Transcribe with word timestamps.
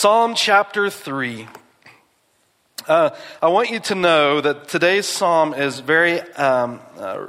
Psalm 0.00 0.34
chapter 0.36 0.90
3. 0.90 1.48
Uh, 2.86 3.10
I 3.42 3.48
want 3.48 3.70
you 3.70 3.80
to 3.80 3.96
know 3.96 4.40
that 4.40 4.68
today's 4.68 5.08
psalm 5.08 5.52
is 5.54 5.80
very 5.80 6.20
um, 6.36 6.78
uh, 6.96 7.26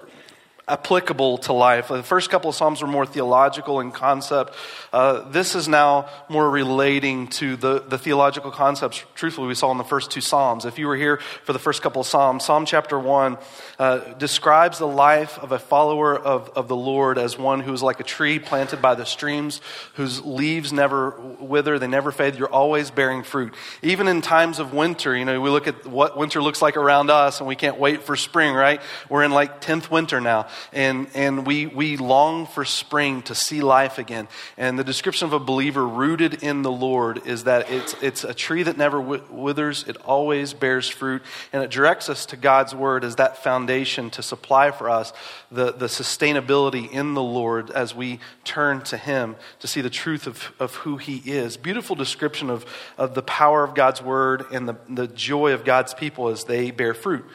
applicable 0.69 1.39
to 1.39 1.53
life. 1.53 1.87
The 1.87 2.03
first 2.03 2.29
couple 2.29 2.49
of 2.49 2.55
Psalms 2.55 2.81
were 2.81 2.87
more 2.87 3.05
theological 3.05 3.79
in 3.79 3.91
concept. 3.91 4.53
Uh, 4.93 5.27
this 5.29 5.55
is 5.55 5.67
now 5.67 6.09
more 6.29 6.49
relating 6.49 7.27
to 7.27 7.55
the, 7.55 7.79
the 7.79 7.97
theological 7.97 8.52
concepts, 8.52 9.03
truthfully, 9.16 9.47
we 9.47 9.55
saw 9.55 9.71
in 9.71 9.77
the 9.77 9.84
first 9.84 10.11
two 10.11 10.21
Psalms. 10.21 10.66
If 10.66 10.77
you 10.77 10.88
were 10.88 10.95
here 10.95 11.17
for 11.43 11.53
the 11.53 11.59
first 11.59 11.81
couple 11.81 12.02
of 12.02 12.07
Psalms, 12.07 12.45
Psalm 12.45 12.66
chapter 12.66 12.99
1 12.99 13.38
uh, 13.79 13.97
describes 14.13 14.77
the 14.77 14.88
life 14.88 15.39
of 15.39 15.52
a 15.52 15.59
follower 15.59 16.17
of, 16.17 16.49
of 16.49 16.67
the 16.67 16.75
Lord 16.75 17.17
as 17.17 17.38
one 17.38 17.61
who 17.61 17.73
is 17.73 17.81
like 17.81 17.99
a 17.99 18.04
tree 18.04 18.39
planted 18.39 18.81
by 18.81 18.95
the 18.95 19.05
streams, 19.05 19.61
whose 19.95 20.23
leaves 20.23 20.71
never 20.71 21.20
wither, 21.39 21.79
they 21.79 21.88
never 21.88 22.11
fade. 22.11 22.36
You're 22.36 22.47
always 22.47 22.91
bearing 22.91 23.23
fruit. 23.23 23.55
Even 23.81 24.08
in 24.08 24.22
times 24.22 24.59
of 24.59 24.73
winter, 24.73 25.16
you 25.16 25.25
know, 25.25 25.41
we 25.41 25.49
look 25.49 25.67
at 25.67 25.88
what 25.88 26.17
winter 26.17 26.41
looks 26.41 26.61
like 26.61 26.77
around 26.77 27.09
us 27.09 27.39
and 27.39 27.47
we 27.47 27.55
can't 27.55 27.80
wait 27.80 28.03
for 28.03 28.16
spring, 28.16 28.53
right? 28.53 28.81
We're 29.09 29.23
in 29.23 29.31
like 29.31 29.61
10th 29.61 29.89
winter 29.89 30.22
now 30.22 30.47
and, 30.73 31.08
and 31.13 31.45
we, 31.45 31.68
we 31.68 31.98
long 31.98 32.45
for 32.45 32.66
spring 32.66 33.22
to 33.23 33.36
see 33.36 33.62
life 33.62 33.98
again. 33.98 34.27
And 34.58 34.77
the 34.77 34.84
description 34.84 35.27
of 35.27 35.34
a 35.34 35.40
believer 35.40 35.86
rooted 35.86 36.44
in 36.44 36.62
the 36.62 36.72
Lord 36.72 37.26
is 37.27 37.45
that 37.45 37.70
it's, 37.70 37.95
it's 38.02 38.23
a 38.23 38.34
tree 38.34 38.64
that 38.64 38.77
never 38.77 39.00
withers, 39.00 39.86
it 39.88 39.98
always 39.98 40.53
bears 40.53 40.88
fruit, 40.90 41.22
and 41.53 41.64
it 41.64 41.72
directs 41.72 42.09
us 42.09 42.26
to 42.27 42.38
God's 42.38 42.73
word 42.76 43.03
as 43.03 43.16
that 43.17 43.44
foundation 43.44 44.09
to 44.12 44.23
supply 44.23 44.72
for 44.72 44.90
us 44.90 45.14
the, 45.52 45.72
the 45.72 45.88
sustainability 45.88 46.89
in 46.91 47.14
the 47.14 47.23
Lord 47.23 47.72
as 47.72 47.95
we 47.95 48.20
turn 48.44 48.81
to 48.84 48.98
Him 48.98 49.36
to 49.59 49.67
see 49.67 49.81
the 49.81 49.89
truth 49.89 50.28
of, 50.28 50.52
of 50.59 50.76
who 50.76 50.98
He 50.98 51.17
is. 51.26 51.58
Beautiful 51.58 51.95
description 51.95 52.50
of, 52.50 52.66
of 52.98 53.16
the 53.16 53.22
power 53.23 53.64
of 53.64 53.76
God's 53.76 54.02
word 54.02 54.45
and 54.52 54.67
the, 54.67 54.76
the 54.88 55.08
joy 55.08 55.53
of 55.53 55.66
God's 55.66 55.94
people 55.94 56.30
as 56.30 56.44
they 56.44 56.72
bear 56.72 56.94
fruit. 56.94 57.26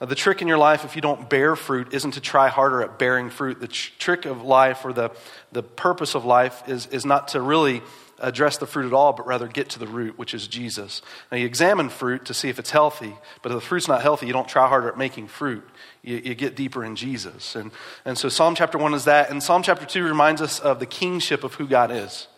Uh, 0.00 0.06
the 0.06 0.14
trick 0.14 0.42
in 0.42 0.48
your 0.48 0.58
life, 0.58 0.84
if 0.84 0.94
you 0.94 1.02
don't 1.02 1.28
bear 1.28 1.56
fruit, 1.56 1.92
isn't 1.92 2.12
to 2.12 2.20
try 2.20 2.48
harder 2.48 2.82
at 2.82 2.98
bearing 2.98 3.30
fruit. 3.30 3.60
The 3.60 3.68
tr- 3.68 3.90
trick 3.98 4.24
of 4.26 4.42
life 4.42 4.84
or 4.84 4.92
the, 4.92 5.10
the 5.52 5.62
purpose 5.62 6.14
of 6.14 6.24
life 6.24 6.62
is, 6.68 6.86
is 6.86 7.04
not 7.04 7.28
to 7.28 7.40
really 7.40 7.82
address 8.20 8.56
the 8.58 8.66
fruit 8.66 8.86
at 8.86 8.92
all, 8.92 9.12
but 9.12 9.26
rather 9.26 9.46
get 9.46 9.68
to 9.70 9.78
the 9.78 9.86
root, 9.86 10.18
which 10.18 10.34
is 10.34 10.48
Jesus. 10.48 11.02
Now, 11.30 11.38
you 11.38 11.46
examine 11.46 11.88
fruit 11.88 12.24
to 12.26 12.34
see 12.34 12.48
if 12.48 12.58
it's 12.58 12.70
healthy, 12.70 13.14
but 13.42 13.52
if 13.52 13.56
the 13.56 13.60
fruit's 13.60 13.88
not 13.88 14.02
healthy, 14.02 14.26
you 14.26 14.32
don't 14.32 14.48
try 14.48 14.68
harder 14.68 14.88
at 14.88 14.98
making 14.98 15.28
fruit. 15.28 15.68
You, 16.02 16.16
you, 16.16 16.34
get 16.34 16.56
deeper 16.56 16.84
in 16.84 16.96
Jesus. 16.96 17.54
And, 17.54 17.70
and 18.04 18.18
so, 18.18 18.28
Psalm 18.28 18.54
chapter 18.54 18.78
1 18.78 18.94
is 18.94 19.04
that. 19.04 19.30
And 19.30 19.42
Psalm 19.42 19.62
chapter 19.62 19.86
2 19.86 20.04
reminds 20.04 20.40
us 20.40 20.58
of 20.58 20.80
the 20.80 20.86
kingship 20.86 21.44
of 21.44 21.54
who 21.54 21.66
God 21.66 21.90
is 21.90 22.28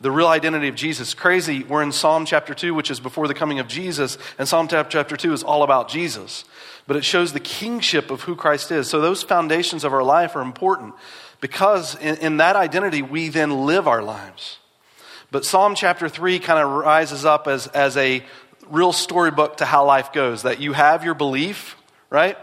the 0.00 0.10
real 0.10 0.28
identity 0.28 0.68
of 0.68 0.76
Jesus. 0.76 1.12
Crazy, 1.14 1.64
we're 1.64 1.82
in 1.82 1.90
Psalm 1.90 2.24
chapter 2.24 2.54
2, 2.54 2.72
which 2.72 2.90
is 2.90 3.00
before 3.00 3.26
the 3.26 3.34
coming 3.34 3.58
of 3.58 3.66
Jesus, 3.66 4.16
and 4.38 4.46
Psalm 4.46 4.68
chapter 4.68 5.16
2 5.16 5.32
is 5.32 5.42
all 5.42 5.62
about 5.62 5.88
Jesus. 5.88 6.44
But 6.88 6.96
it 6.96 7.04
shows 7.04 7.32
the 7.32 7.40
kingship 7.40 8.10
of 8.10 8.22
who 8.22 8.34
Christ 8.34 8.72
is. 8.72 8.88
So 8.90 9.00
those 9.00 9.22
foundations 9.22 9.84
of 9.84 9.92
our 9.92 10.02
life 10.02 10.34
are 10.34 10.42
important 10.42 10.94
because 11.40 11.94
in, 11.96 12.16
in 12.16 12.36
that 12.38 12.56
identity, 12.56 13.02
we 13.02 13.28
then 13.28 13.66
live 13.66 13.86
our 13.86 14.02
lives. 14.02 14.58
But 15.30 15.44
Psalm 15.44 15.74
chapter 15.74 16.08
3 16.08 16.38
kind 16.40 16.58
of 16.58 16.70
rises 16.70 17.24
up 17.24 17.46
as, 17.46 17.66
as 17.68 17.96
a 17.96 18.24
real 18.68 18.92
storybook 18.92 19.58
to 19.58 19.66
how 19.66 19.84
life 19.84 20.12
goes 20.12 20.42
that 20.42 20.60
you 20.60 20.72
have 20.72 21.04
your 21.04 21.14
belief, 21.14 21.76
right? 22.10 22.36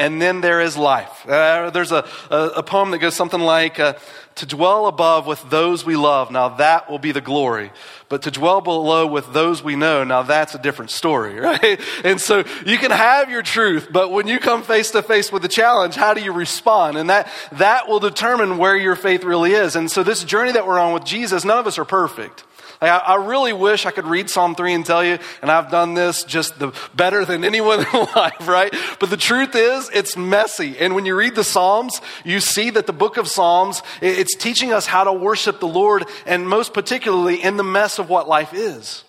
And 0.00 0.20
then 0.20 0.40
there 0.40 0.62
is 0.62 0.78
life. 0.78 1.28
Uh, 1.28 1.68
there's 1.70 1.92
a, 1.92 2.06
a, 2.30 2.36
a, 2.56 2.62
poem 2.62 2.90
that 2.90 2.98
goes 2.98 3.14
something 3.14 3.40
like, 3.40 3.78
uh, 3.78 3.92
To 4.36 4.46
dwell 4.46 4.86
above 4.86 5.26
with 5.26 5.50
those 5.50 5.84
we 5.84 5.94
love, 5.94 6.30
now 6.30 6.48
that 6.56 6.90
will 6.90 6.98
be 6.98 7.12
the 7.12 7.20
glory. 7.20 7.70
But 8.08 8.22
to 8.22 8.30
dwell 8.30 8.62
below 8.62 9.06
with 9.06 9.34
those 9.34 9.62
we 9.62 9.76
know, 9.76 10.02
now 10.02 10.22
that's 10.22 10.54
a 10.54 10.58
different 10.58 10.90
story, 10.90 11.38
right? 11.50 11.78
And 12.02 12.18
so 12.18 12.44
you 12.64 12.78
can 12.78 12.90
have 12.90 13.28
your 13.28 13.42
truth, 13.42 13.88
but 13.92 14.10
when 14.10 14.26
you 14.26 14.38
come 14.38 14.62
face 14.62 14.90
to 14.92 15.02
face 15.02 15.30
with 15.30 15.42
the 15.42 15.48
challenge, 15.48 15.96
how 15.96 16.14
do 16.14 16.22
you 16.22 16.32
respond? 16.32 16.96
And 16.96 17.10
that, 17.10 17.30
that 17.52 17.86
will 17.86 18.00
determine 18.00 18.56
where 18.56 18.76
your 18.76 18.96
faith 18.96 19.22
really 19.22 19.52
is. 19.52 19.76
And 19.76 19.90
so 19.90 20.02
this 20.02 20.24
journey 20.24 20.52
that 20.52 20.66
we're 20.66 20.78
on 20.78 20.94
with 20.94 21.04
Jesus, 21.04 21.44
none 21.44 21.58
of 21.58 21.66
us 21.66 21.78
are 21.78 21.84
perfect. 21.84 22.44
Like, 22.80 22.92
I, 22.92 22.98
I, 22.98 23.14
really 23.16 23.52
wish 23.52 23.84
I 23.84 23.90
could 23.90 24.06
read 24.06 24.30
Psalm 24.30 24.54
3 24.54 24.72
and 24.72 24.86
tell 24.86 25.04
you, 25.04 25.18
and 25.42 25.50
I've 25.50 25.70
done 25.70 25.92
this 25.92 26.24
just 26.24 26.58
the 26.58 26.72
better 26.94 27.26
than 27.26 27.44
anyone 27.50 27.80
in 27.80 28.06
life, 28.16 28.48
right? 28.48 28.74
But 28.98 29.10
the 29.10 29.18
truth 29.18 29.54
is, 29.54 29.90
it's 29.92 30.16
messy. 30.16 30.78
And 30.78 30.94
when 30.94 31.04
you 31.04 31.14
read 31.14 31.34
the 31.34 31.44
Psalms, 31.44 32.00
you 32.24 32.40
see 32.40 32.70
that 32.70 32.86
the 32.86 32.94
book 32.94 33.18
of 33.18 33.28
Psalms, 33.28 33.82
it's 34.00 34.34
teaching 34.34 34.72
us 34.72 34.86
how 34.86 35.04
to 35.04 35.12
worship 35.12 35.60
the 35.60 35.68
Lord, 35.68 36.06
and 36.24 36.48
most 36.48 36.72
particularly 36.72 37.42
in 37.42 37.58
the 37.58 37.64
mess 37.64 37.98
of 37.98 38.08
what 38.08 38.28
life 38.28 38.54
is. 38.54 39.04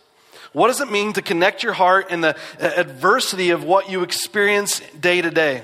What 0.52 0.68
does 0.68 0.82
it 0.82 0.92
mean 0.92 1.14
to 1.14 1.22
connect 1.22 1.64
your 1.64 1.74
heart 1.74 2.12
in 2.12 2.20
the 2.20 2.36
adversity 2.60 3.52
of 3.52 3.64
what 3.64 3.90
you 3.90 4.04
experience 4.04 4.82
day 5.00 5.22
to 5.22 5.32
day? 5.32 5.64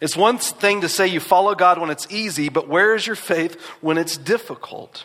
It's 0.00 0.16
one 0.16 0.38
thing 0.38 0.82
to 0.82 0.88
say 0.88 1.08
you 1.08 1.18
follow 1.18 1.56
God 1.56 1.78
when 1.78 1.90
it's 1.90 2.06
easy, 2.08 2.48
but 2.48 2.68
where 2.68 2.94
is 2.94 3.06
your 3.06 3.16
faith 3.16 3.60
when 3.80 3.98
it's 3.98 4.16
difficult? 4.16 5.04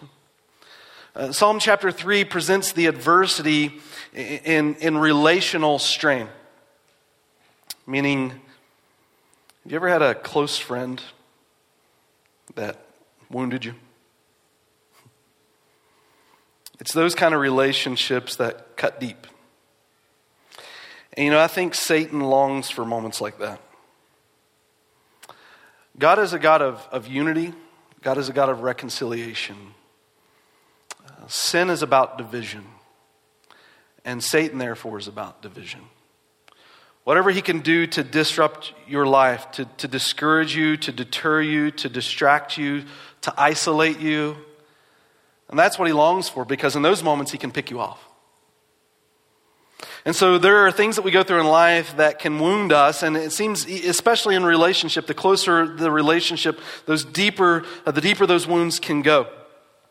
Uh, 1.16 1.31
Psalm 1.31 1.59
chapter 1.59 1.94
3 1.94 2.26
presents 2.26 2.74
the 2.74 2.88
adversity 2.88 3.80
in, 4.14 4.76
in 4.76 4.98
relational 4.98 5.80
strain. 5.80 6.28
Meaning, 7.88 8.31
have 8.31 9.72
you 9.72 9.78
ever 9.78 9.88
had 9.88 10.02
a 10.02 10.14
close 10.14 10.58
friend 10.58 11.02
that 12.56 12.80
wounded 13.30 13.64
you? 13.64 13.76
It's 16.81 16.92
those 16.92 17.16
kind 17.16 17.34
of 17.34 17.40
relationships 17.40 18.36
that 18.36 18.76
cut 18.76 19.00
deep. 19.00 19.26
And 21.14 21.24
you 21.24 21.32
know, 21.32 21.40
I 21.40 21.47
think 21.47 21.74
Satan 21.74 22.20
longs 22.20 22.70
for 22.70 22.84
moments 22.84 23.22
like 23.22 23.40
that. 23.40 23.62
God 25.97 26.20
is 26.20 26.34
a 26.34 26.40
God 26.40 26.62
of, 26.62 26.86
of 26.92 27.08
unity, 27.08 27.53
God 28.02 28.18
is 28.18 28.28
a 28.28 28.34
God 28.34 28.50
of 28.50 28.64
reconciliation. 28.64 29.56
Sin 31.28 31.69
is 31.69 31.81
about 31.81 32.18
division, 32.18 32.66
and 34.03 34.24
Satan, 34.24 34.59
therefore, 34.59 35.00
is 35.00 35.08
about 35.08 35.41
division. 35.41 35.81
Whatever 37.06 37.30
he 37.30 37.41
can 37.41 37.59
do 37.59 37.86
to 37.88 38.03
disrupt 38.03 38.74
your 38.88 39.06
life, 39.06 39.52
to, 39.52 39.66
to 39.78 39.88
discourage 39.88 40.56
you, 40.56 40.75
to 40.78 40.91
deter 40.91 41.40
you, 41.40 41.69
to 41.72 41.88
distract 41.88 42.58
you, 42.58 42.84
to 43.22 43.34
isolate 43.38 44.00
you. 44.00 44.35
And 45.50 45.58
that's 45.58 45.78
what 45.78 45.88
he 45.88 45.94
longs 45.94 46.30
for 46.30 46.46
because 46.46 46.75
in 46.75 46.81
those 46.81 47.03
moments 47.03 47.31
he 47.31 47.38
can 47.38 47.52
pick 47.52 47.69
you 47.69 47.80
off. 47.80 48.03
And 50.03 50.16
so 50.16 50.40
there 50.40 50.66
are 50.66 50.72
things 50.72 50.96
that 50.96 51.03
we 51.03 51.12
go 51.12 51.24
through 51.24 51.41
in 51.41 51.47
life 51.47 51.97
that 51.97 52.19
can 52.19 52.40
wound 52.40 52.72
us, 52.72 53.03
and 53.03 53.18
it 53.18 53.31
seems, 53.31 53.66
especially 53.66 54.35
in 54.35 54.44
relationship, 54.44 55.08
the 55.08 55.14
closer 55.14 55.68
the 55.68 55.91
relationship, 55.91 56.59
those 56.85 57.03
deeper, 57.03 57.66
the 57.85 58.02
deeper 58.02 58.25
those 58.25 58.47
wounds 58.47 58.80
can 58.80 59.02
go. 59.02 59.28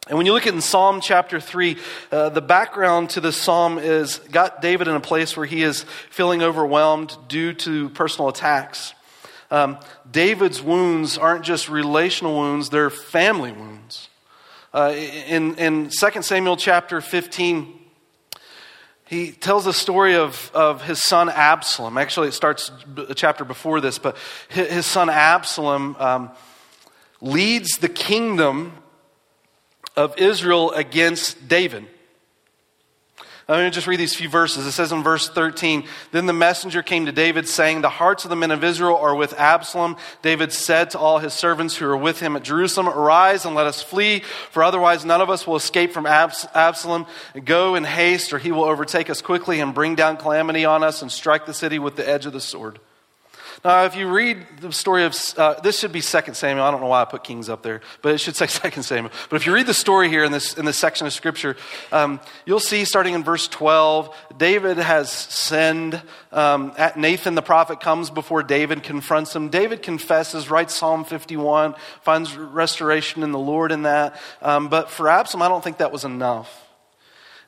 And 0.07 0.19
when 0.19 0.27
you 0.27 0.35
look 0.35 0.47
at 0.47 0.53
in 0.53 0.61
Psalm 0.61 1.01
chapter 1.01 1.41
3, 1.41 1.79
uh, 2.13 2.29
the 2.29 2.43
background 2.43 3.09
to 3.11 3.23
this 3.23 3.41
psalm 3.41 3.79
is 3.79 4.19
got 4.19 4.61
David 4.61 4.87
in 4.87 4.95
a 4.95 5.01
place 5.01 5.35
where 5.35 5.47
he 5.47 5.63
is 5.63 5.85
feeling 6.11 6.43
overwhelmed 6.43 7.17
due 7.27 7.55
to 7.55 7.89
personal 7.89 8.29
attacks. 8.29 8.93
Um, 9.51 9.79
David's 10.11 10.61
wounds 10.61 11.17
aren't 11.17 11.43
just 11.43 11.71
relational 11.71 12.37
wounds, 12.37 12.69
they're 12.69 12.91
family 12.91 13.53
wounds. 13.53 14.11
Uh, 14.75 14.93
in, 14.95 15.55
in 15.55 15.89
2 15.89 16.23
Samuel 16.23 16.59
chapter 16.59 17.01
15, 17.01 17.73
he 19.07 19.33
tells 19.33 19.65
the 19.65 19.73
story 19.73 20.17
of, 20.17 20.51
of 20.53 20.83
his 20.83 21.03
son 21.03 21.31
Absalom. 21.31 21.97
Actually, 21.97 22.29
it 22.29 22.33
starts 22.33 22.71
a 23.09 23.15
chapter 23.15 23.45
before 23.47 23.81
this, 23.81 23.99
but 23.99 24.19
his 24.49 24.85
son 24.85 25.09
Absalom 25.09 25.97
um, 25.99 26.31
leads 27.23 27.79
the 27.79 27.89
kingdom 27.89 28.73
of 29.97 30.19
Israel 30.19 30.73
against 30.73 31.49
David. 31.49 31.87
I'm 33.47 33.57
going 33.57 33.71
to 33.71 33.75
just 33.75 33.87
read 33.87 34.01
these 34.01 34.15
few 34.15 34.31
verses. 34.31 34.65
It 34.65 34.73
says 34.73 34.91
in 34.91 35.03
verse 35.03 35.29
13 35.29 35.85
Then 36.13 36.25
the 36.25 36.33
messenger 36.33 36.83
came 36.83 37.05
to 37.05 37.13
David, 37.13 37.47
saying, 37.47 37.83
The 37.83 37.91
hearts 37.91 38.25
of 38.25 38.31
the 38.31 38.37
men 38.37 38.51
of 38.51 38.65
Israel 38.65 38.97
are 38.97 39.15
with 39.15 39.39
Absalom. 39.39 39.99
David 40.23 40.51
said 40.51 40.91
to 40.91 40.99
all 40.99 41.19
his 41.19 41.35
servants 41.35 41.77
who 41.77 41.87
are 41.87 41.97
with 41.97 42.21
him 42.21 42.37
at 42.37 42.43
Jerusalem, 42.43 42.89
Arise 42.89 43.45
and 43.45 43.55
let 43.55 43.67
us 43.67 43.83
flee, 43.83 44.21
for 44.51 44.65
otherwise 44.65 45.05
none 45.05 45.21
of 45.21 45.29
us 45.29 45.47
will 45.47 45.57
escape 45.57 45.93
from 45.93 46.07
Absalom. 46.07 47.05
Go 47.45 47.75
in 47.75 47.85
haste, 47.85 48.33
or 48.33 48.39
he 48.39 48.51
will 48.51 48.65
overtake 48.65 49.11
us 49.11 49.21
quickly 49.21 49.61
and 49.61 49.75
bring 49.75 49.95
down 49.95 50.17
calamity 50.17 50.65
on 50.65 50.83
us 50.83 51.03
and 51.03 51.13
strike 51.13 51.45
the 51.45 51.53
city 51.53 51.79
with 51.79 51.97
the 51.97 52.09
edge 52.09 52.25
of 52.25 52.33
the 52.33 52.41
sword. 52.41 52.79
Now, 53.65 53.85
if 53.87 53.97
you 53.97 54.09
read 54.09 54.45
the 54.61 54.71
story 54.73 55.05
of, 55.05 55.17
uh, 55.39 55.59
this 55.63 55.79
should 55.79 55.91
be 55.91 56.03
2 56.03 56.35
Samuel. 56.35 56.67
I 56.67 56.71
don't 56.71 56.83
know 56.83 56.89
why 56.89 57.01
I 57.01 57.07
put 57.07 57.25
Kings 57.25 57.49
up 57.49 57.63
there, 57.63 57.81
but 58.03 58.13
it 58.13 58.19
should 58.19 58.37
say 58.37 58.47
2 58.71 58.83
Samuel. 58.83 59.11
But 59.31 59.37
if 59.37 59.47
you 59.47 59.55
read 59.55 59.67
the 59.67 59.73
story 59.73 60.11
here 60.11 60.23
in 60.23 60.33
this, 60.33 60.53
in 60.53 60.67
this 60.67 60.77
section 60.77 61.07
of 61.07 61.15
Scripture, 61.15 61.57
um, 61.91 62.21
you'll 62.45 62.61
see 62.61 62.85
starting 62.85 63.15
in 63.15 63.25
verse 63.25 63.49
12, 63.49 64.15
David 64.37 64.77
has 64.77 65.11
sinned. 65.11 66.03
Um, 66.31 66.75
Nathan 66.95 67.37
the 67.37 67.43
prophet 67.43 67.81
comes 67.81 68.11
before 68.11 68.43
David, 68.43 68.83
confronts 68.83 69.35
him. 69.35 69.49
David 69.49 69.81
confesses, 69.81 70.51
writes 70.51 70.75
Psalm 70.75 71.07
51, 71.07 71.75
finds 72.03 72.37
restoration 72.37 73.23
in 73.23 73.33
the 73.33 73.39
Lord 73.39 73.73
in 73.73 73.85
that. 73.85 74.21
Um, 74.43 74.69
but 74.69 74.91
for 74.91 75.09
Absalom, 75.09 75.41
I 75.41 75.49
don't 75.49 75.65
think 75.65 75.79
that 75.79 75.91
was 75.91 76.05
enough. 76.05 76.64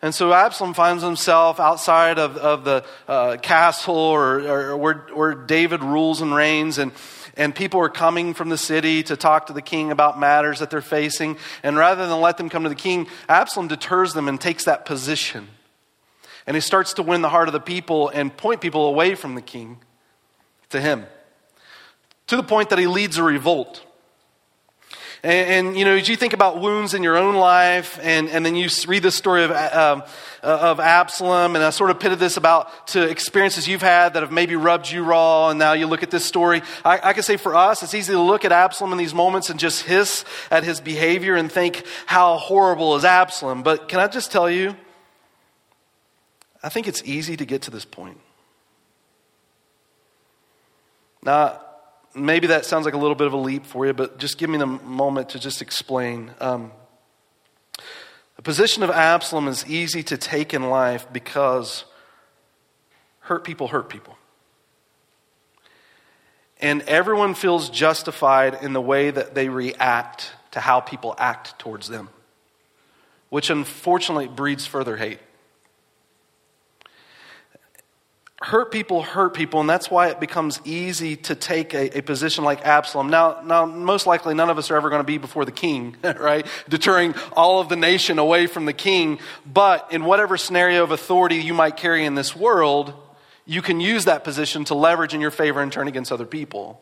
And 0.02 0.14
so 0.14 0.32
Absalom 0.32 0.74
finds 0.74 1.02
himself 1.02 1.58
outside 1.58 2.18
of, 2.18 2.36
of 2.36 2.64
the 2.64 2.84
uh, 3.08 3.38
castle 3.38 3.96
or, 3.96 4.40
or 4.40 4.76
where, 4.76 5.06
where 5.14 5.34
David 5.34 5.82
rules 5.82 6.20
and 6.20 6.34
reigns, 6.34 6.76
and, 6.78 6.92
and 7.34 7.54
people 7.54 7.80
are 7.80 7.88
coming 7.88 8.34
from 8.34 8.50
the 8.50 8.58
city 8.58 9.02
to 9.04 9.16
talk 9.16 9.46
to 9.46 9.54
the 9.54 9.62
king 9.62 9.90
about 9.90 10.20
matters 10.20 10.58
that 10.58 10.70
they're 10.70 10.82
facing. 10.82 11.38
And 11.62 11.76
rather 11.76 12.06
than 12.06 12.20
let 12.20 12.36
them 12.36 12.50
come 12.50 12.64
to 12.64 12.68
the 12.68 12.74
king, 12.74 13.06
Absalom 13.28 13.68
deters 13.68 14.12
them 14.12 14.28
and 14.28 14.40
takes 14.40 14.64
that 14.64 14.84
position. 14.84 15.48
And 16.46 16.54
he 16.54 16.60
starts 16.60 16.92
to 16.94 17.02
win 17.02 17.22
the 17.22 17.30
heart 17.30 17.48
of 17.48 17.52
the 17.52 17.60
people 17.60 18.08
and 18.10 18.36
point 18.36 18.60
people 18.60 18.86
away 18.86 19.14
from 19.14 19.34
the 19.34 19.42
king 19.42 19.78
to 20.68 20.80
him, 20.80 21.06
to 22.26 22.36
the 22.36 22.42
point 22.42 22.68
that 22.68 22.78
he 22.78 22.86
leads 22.86 23.16
a 23.16 23.22
revolt. 23.22 23.85
And, 25.26 25.66
and, 25.66 25.76
you 25.76 25.84
know, 25.84 25.96
as 25.96 26.08
you 26.08 26.14
think 26.14 26.34
about 26.34 26.60
wounds 26.60 26.94
in 26.94 27.02
your 27.02 27.16
own 27.16 27.34
life, 27.34 27.98
and, 28.00 28.28
and 28.28 28.46
then 28.46 28.54
you 28.54 28.68
read 28.86 29.02
the 29.02 29.10
story 29.10 29.42
of, 29.42 29.50
um, 29.50 30.04
uh, 30.40 30.46
of 30.46 30.78
Absalom, 30.78 31.56
and 31.56 31.64
I 31.64 31.70
sort 31.70 31.90
of 31.90 31.98
pitted 31.98 32.20
this 32.20 32.36
about 32.36 32.86
to 32.88 33.02
experiences 33.02 33.66
you've 33.66 33.82
had 33.82 34.14
that 34.14 34.22
have 34.22 34.30
maybe 34.30 34.54
rubbed 34.54 34.88
you 34.88 35.02
raw, 35.02 35.48
and 35.48 35.58
now 35.58 35.72
you 35.72 35.88
look 35.88 36.04
at 36.04 36.12
this 36.12 36.24
story. 36.24 36.62
I, 36.84 37.00
I 37.02 37.12
can 37.12 37.24
say 37.24 37.36
for 37.38 37.56
us, 37.56 37.82
it's 37.82 37.92
easy 37.92 38.12
to 38.12 38.20
look 38.20 38.44
at 38.44 38.52
Absalom 38.52 38.92
in 38.92 38.98
these 38.98 39.14
moments 39.14 39.50
and 39.50 39.58
just 39.58 39.82
hiss 39.82 40.24
at 40.48 40.62
his 40.62 40.80
behavior 40.80 41.34
and 41.34 41.50
think, 41.50 41.84
how 42.06 42.36
horrible 42.36 42.94
is 42.94 43.04
Absalom? 43.04 43.64
But 43.64 43.88
can 43.88 43.98
I 43.98 44.06
just 44.06 44.30
tell 44.30 44.48
you, 44.48 44.76
I 46.62 46.68
think 46.68 46.86
it's 46.86 47.02
easy 47.04 47.36
to 47.36 47.44
get 47.44 47.62
to 47.62 47.72
this 47.72 47.84
point. 47.84 48.20
Now, 51.24 51.62
maybe 52.16 52.48
that 52.48 52.64
sounds 52.64 52.84
like 52.84 52.94
a 52.94 52.98
little 52.98 53.14
bit 53.14 53.26
of 53.26 53.32
a 53.32 53.38
leap 53.38 53.66
for 53.66 53.86
you, 53.86 53.92
but 53.92 54.18
just 54.18 54.38
give 54.38 54.50
me 54.50 54.58
the 54.58 54.66
moment 54.66 55.30
to 55.30 55.38
just 55.38 55.62
explain. 55.62 56.32
Um, 56.40 56.72
the 58.36 58.42
position 58.42 58.82
of 58.82 58.90
Absalom 58.90 59.48
is 59.48 59.66
easy 59.66 60.02
to 60.04 60.16
take 60.16 60.54
in 60.54 60.68
life 60.68 61.06
because 61.12 61.84
hurt 63.20 63.44
people 63.44 63.68
hurt 63.68 63.88
people. 63.88 64.16
And 66.60 66.82
everyone 66.82 67.34
feels 67.34 67.68
justified 67.68 68.58
in 68.62 68.72
the 68.72 68.80
way 68.80 69.10
that 69.10 69.34
they 69.34 69.48
react 69.48 70.32
to 70.52 70.60
how 70.60 70.80
people 70.80 71.14
act 71.18 71.58
towards 71.58 71.88
them, 71.88 72.08
which 73.28 73.50
unfortunately 73.50 74.26
breeds 74.26 74.66
further 74.66 74.96
hate 74.96 75.20
hurt 78.46 78.70
people 78.70 79.02
hurt 79.02 79.34
people, 79.34 79.58
and 79.58 79.68
that's 79.68 79.90
why 79.90 80.06
it 80.06 80.20
becomes 80.20 80.60
easy 80.64 81.16
to 81.16 81.34
take 81.34 81.74
a, 81.74 81.98
a, 81.98 82.00
position 82.00 82.44
like 82.44 82.64
Absalom. 82.64 83.10
Now, 83.10 83.40
now, 83.44 83.66
most 83.66 84.06
likely, 84.06 84.34
none 84.34 84.48
of 84.50 84.56
us 84.56 84.70
are 84.70 84.76
ever 84.76 84.88
going 84.88 85.00
to 85.00 85.04
be 85.04 85.18
before 85.18 85.44
the 85.44 85.50
king, 85.50 85.96
right? 86.04 86.46
Deterring 86.68 87.16
all 87.32 87.58
of 87.58 87.68
the 87.68 87.74
nation 87.74 88.20
away 88.20 88.46
from 88.46 88.64
the 88.64 88.72
king. 88.72 89.18
But 89.44 89.92
in 89.92 90.04
whatever 90.04 90.36
scenario 90.36 90.84
of 90.84 90.92
authority 90.92 91.38
you 91.38 91.54
might 91.54 91.76
carry 91.76 92.04
in 92.04 92.14
this 92.14 92.36
world, 92.36 92.94
you 93.46 93.62
can 93.62 93.80
use 93.80 94.04
that 94.04 94.22
position 94.22 94.64
to 94.66 94.76
leverage 94.76 95.12
in 95.12 95.20
your 95.20 95.32
favor 95.32 95.60
and 95.60 95.72
turn 95.72 95.88
against 95.88 96.12
other 96.12 96.24
people. 96.24 96.80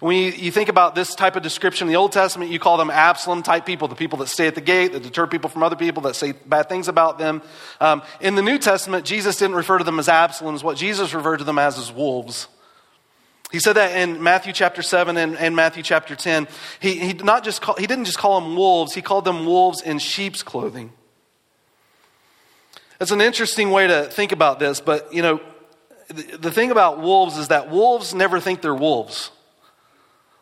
When 0.00 0.16
you, 0.16 0.30
you, 0.30 0.52
think 0.52 0.68
about 0.68 0.94
this 0.94 1.14
type 1.16 1.34
of 1.34 1.42
description 1.42 1.88
in 1.88 1.92
the 1.92 1.96
Old 1.96 2.12
Testament, 2.12 2.52
you 2.52 2.60
call 2.60 2.76
them 2.76 2.88
Absalom 2.88 3.42
type 3.42 3.66
people, 3.66 3.88
the 3.88 3.96
people 3.96 4.18
that 4.18 4.28
stay 4.28 4.46
at 4.46 4.54
the 4.54 4.60
gate, 4.60 4.92
that 4.92 5.02
deter 5.02 5.26
people 5.26 5.50
from 5.50 5.64
other 5.64 5.74
people, 5.74 6.02
that 6.02 6.14
say 6.14 6.32
bad 6.32 6.68
things 6.68 6.86
about 6.86 7.18
them. 7.18 7.42
Um, 7.80 8.02
in 8.20 8.36
the 8.36 8.42
New 8.42 8.58
Testament, 8.58 9.04
Jesus 9.04 9.36
didn't 9.36 9.56
refer 9.56 9.78
to 9.78 9.84
them 9.84 9.98
as 9.98 10.06
Absaloms. 10.06 10.62
What 10.62 10.76
Jesus 10.76 11.12
referred 11.14 11.38
to 11.38 11.44
them 11.44 11.58
as 11.58 11.78
is 11.78 11.90
wolves. 11.90 12.46
He 13.50 13.58
said 13.58 13.72
that 13.74 13.96
in 13.96 14.22
Matthew 14.22 14.52
chapter 14.52 14.82
7 14.82 15.16
and, 15.16 15.36
and 15.36 15.56
Matthew 15.56 15.82
chapter 15.82 16.14
10. 16.14 16.46
He, 16.80 16.98
he, 16.98 17.12
not 17.14 17.42
just 17.42 17.62
call, 17.62 17.74
he 17.76 17.86
didn't 17.86 18.04
just 18.04 18.18
call 18.18 18.40
them 18.40 18.54
wolves, 18.54 18.94
he 18.94 19.02
called 19.02 19.24
them 19.24 19.46
wolves 19.46 19.82
in 19.82 19.98
sheep's 19.98 20.42
clothing. 20.42 20.92
It's 23.00 23.10
an 23.10 23.20
interesting 23.20 23.70
way 23.70 23.86
to 23.86 24.04
think 24.04 24.32
about 24.32 24.60
this, 24.60 24.80
but 24.80 25.12
you 25.12 25.22
know, 25.22 25.40
the, 26.08 26.36
the 26.36 26.50
thing 26.52 26.70
about 26.70 27.00
wolves 27.00 27.36
is 27.38 27.48
that 27.48 27.70
wolves 27.70 28.14
never 28.14 28.38
think 28.38 28.60
they're 28.60 28.74
wolves. 28.74 29.30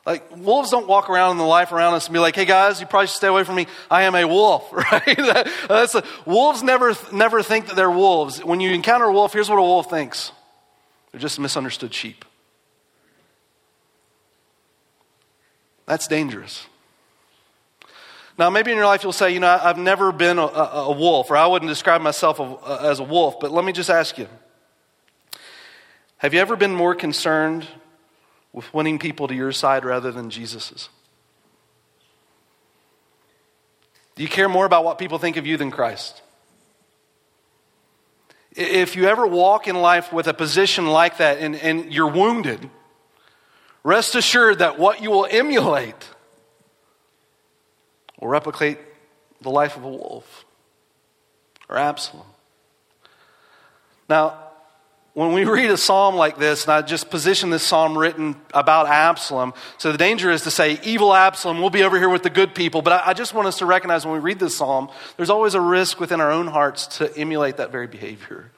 Like, 0.06 0.36
wolves 0.36 0.70
don't 0.70 0.86
walk 0.86 1.10
around 1.10 1.32
in 1.32 1.38
the 1.38 1.44
life 1.44 1.72
around 1.72 1.94
us 1.94 2.06
and 2.06 2.14
be 2.14 2.20
like, 2.20 2.36
hey 2.36 2.44
guys, 2.44 2.80
you 2.80 2.86
probably 2.86 3.08
should 3.08 3.16
stay 3.16 3.26
away 3.26 3.42
from 3.42 3.56
me. 3.56 3.66
I 3.90 4.02
am 4.02 4.14
a 4.14 4.24
wolf, 4.24 4.72
right? 4.72 5.04
that, 5.04 5.50
that's 5.68 5.96
a, 5.96 6.04
wolves 6.24 6.62
never, 6.62 6.94
never 7.12 7.42
think 7.42 7.66
that 7.66 7.74
they're 7.74 7.90
wolves. 7.90 8.42
When 8.42 8.60
you 8.60 8.70
encounter 8.70 9.06
a 9.06 9.12
wolf, 9.12 9.32
here's 9.32 9.50
what 9.50 9.58
a 9.58 9.62
wolf 9.62 9.90
thinks 9.90 10.30
they're 11.10 11.20
just 11.20 11.40
misunderstood 11.40 11.92
sheep. 11.92 12.24
That's 15.86 16.06
dangerous. 16.06 16.66
Now, 18.38 18.50
maybe 18.50 18.70
in 18.70 18.76
your 18.76 18.86
life 18.86 19.02
you'll 19.02 19.12
say, 19.12 19.32
you 19.32 19.40
know, 19.40 19.58
I've 19.60 19.78
never 19.78 20.12
been 20.12 20.38
a, 20.38 20.46
a, 20.46 20.84
a 20.88 20.92
wolf, 20.92 21.30
or 21.30 21.36
I 21.36 21.46
wouldn't 21.46 21.68
describe 21.68 22.00
myself 22.00 22.38
uh, 22.38 22.76
as 22.82 23.00
a 23.00 23.04
wolf, 23.04 23.40
but 23.40 23.50
let 23.50 23.64
me 23.64 23.72
just 23.72 23.90
ask 23.90 24.18
you 24.18 24.28
have 26.18 26.32
you 26.32 26.40
ever 26.40 26.56
been 26.56 26.74
more 26.74 26.94
concerned 26.94 27.66
with 28.56 28.72
winning 28.72 28.98
people 28.98 29.28
to 29.28 29.34
your 29.34 29.52
side 29.52 29.84
rather 29.84 30.10
than 30.10 30.30
Jesus's? 30.30 30.88
Do 34.14 34.22
you 34.22 34.28
care 34.28 34.48
more 34.48 34.64
about 34.64 34.82
what 34.82 34.98
people 34.98 35.18
think 35.18 35.36
of 35.36 35.46
you 35.46 35.58
than 35.58 35.70
Christ? 35.70 36.22
If 38.52 38.96
you 38.96 39.08
ever 39.08 39.26
walk 39.26 39.68
in 39.68 39.76
life 39.76 40.10
with 40.10 40.26
a 40.26 40.32
position 40.32 40.86
like 40.86 41.18
that 41.18 41.36
and, 41.38 41.54
and 41.54 41.92
you're 41.92 42.10
wounded, 42.10 42.70
rest 43.84 44.14
assured 44.14 44.60
that 44.60 44.78
what 44.78 45.02
you 45.02 45.10
will 45.10 45.28
emulate 45.30 46.08
will 48.18 48.28
replicate 48.28 48.78
the 49.42 49.50
life 49.50 49.76
of 49.76 49.84
a 49.84 49.90
wolf 49.90 50.46
or 51.68 51.76
Absalom. 51.76 52.24
Now, 54.08 54.45
when 55.16 55.32
we 55.32 55.46
read 55.46 55.70
a 55.70 55.78
psalm 55.78 56.14
like 56.14 56.36
this, 56.36 56.64
and 56.64 56.74
I 56.74 56.82
just 56.82 57.08
position 57.08 57.48
this 57.48 57.62
psalm 57.62 57.96
written 57.96 58.36
about 58.52 58.86
Absalom, 58.86 59.54
so 59.78 59.90
the 59.90 59.96
danger 59.96 60.30
is 60.30 60.42
to 60.42 60.50
say, 60.50 60.78
evil 60.84 61.14
Absalom, 61.14 61.58
we'll 61.58 61.70
be 61.70 61.84
over 61.84 61.98
here 61.98 62.10
with 62.10 62.22
the 62.22 62.28
good 62.28 62.54
people. 62.54 62.82
But 62.82 62.92
I, 62.92 63.02
I 63.06 63.14
just 63.14 63.32
want 63.32 63.48
us 63.48 63.60
to 63.60 63.64
recognize 63.64 64.04
when 64.04 64.12
we 64.12 64.20
read 64.20 64.38
this 64.38 64.58
psalm, 64.58 64.90
there's 65.16 65.30
always 65.30 65.54
a 65.54 65.60
risk 65.60 66.00
within 66.00 66.20
our 66.20 66.30
own 66.30 66.48
hearts 66.48 66.98
to 66.98 67.16
emulate 67.16 67.56
that 67.56 67.72
very 67.72 67.86
behavior. 67.86 68.50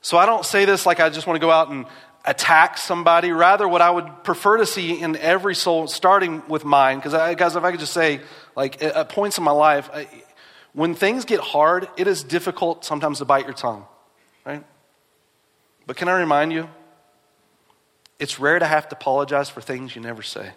So 0.00 0.16
I 0.16 0.24
don't 0.24 0.46
say 0.46 0.64
this 0.64 0.86
like 0.86 1.00
I 1.00 1.10
just 1.10 1.26
want 1.26 1.36
to 1.36 1.46
go 1.46 1.50
out 1.50 1.68
and 1.68 1.84
attack 2.24 2.78
somebody. 2.78 3.30
Rather, 3.30 3.68
what 3.68 3.82
I 3.82 3.90
would 3.90 4.24
prefer 4.24 4.56
to 4.56 4.64
see 4.64 5.02
in 5.02 5.16
every 5.16 5.54
soul, 5.54 5.86
starting 5.86 6.42
with 6.48 6.64
mine, 6.64 6.96
because 6.96 7.12
guys, 7.36 7.56
if 7.56 7.62
I 7.62 7.72
could 7.72 7.80
just 7.80 7.92
say, 7.92 8.22
like 8.56 8.82
at 8.82 9.10
points 9.10 9.36
in 9.36 9.44
my 9.44 9.50
life, 9.50 9.90
I, 9.92 10.08
when 10.72 10.94
things 10.94 11.26
get 11.26 11.40
hard, 11.40 11.88
it 11.98 12.06
is 12.06 12.24
difficult 12.24 12.86
sometimes 12.86 13.18
to 13.18 13.26
bite 13.26 13.44
your 13.44 13.52
tongue? 13.52 13.84
But 15.90 15.96
can 15.96 16.08
I 16.08 16.20
remind 16.20 16.52
you? 16.52 16.70
It's 18.20 18.38
rare 18.38 18.60
to 18.60 18.64
have 18.64 18.88
to 18.90 18.94
apologize 18.94 19.50
for 19.50 19.60
things 19.60 19.96
you 19.96 20.00
never 20.00 20.22
say. 20.22 20.52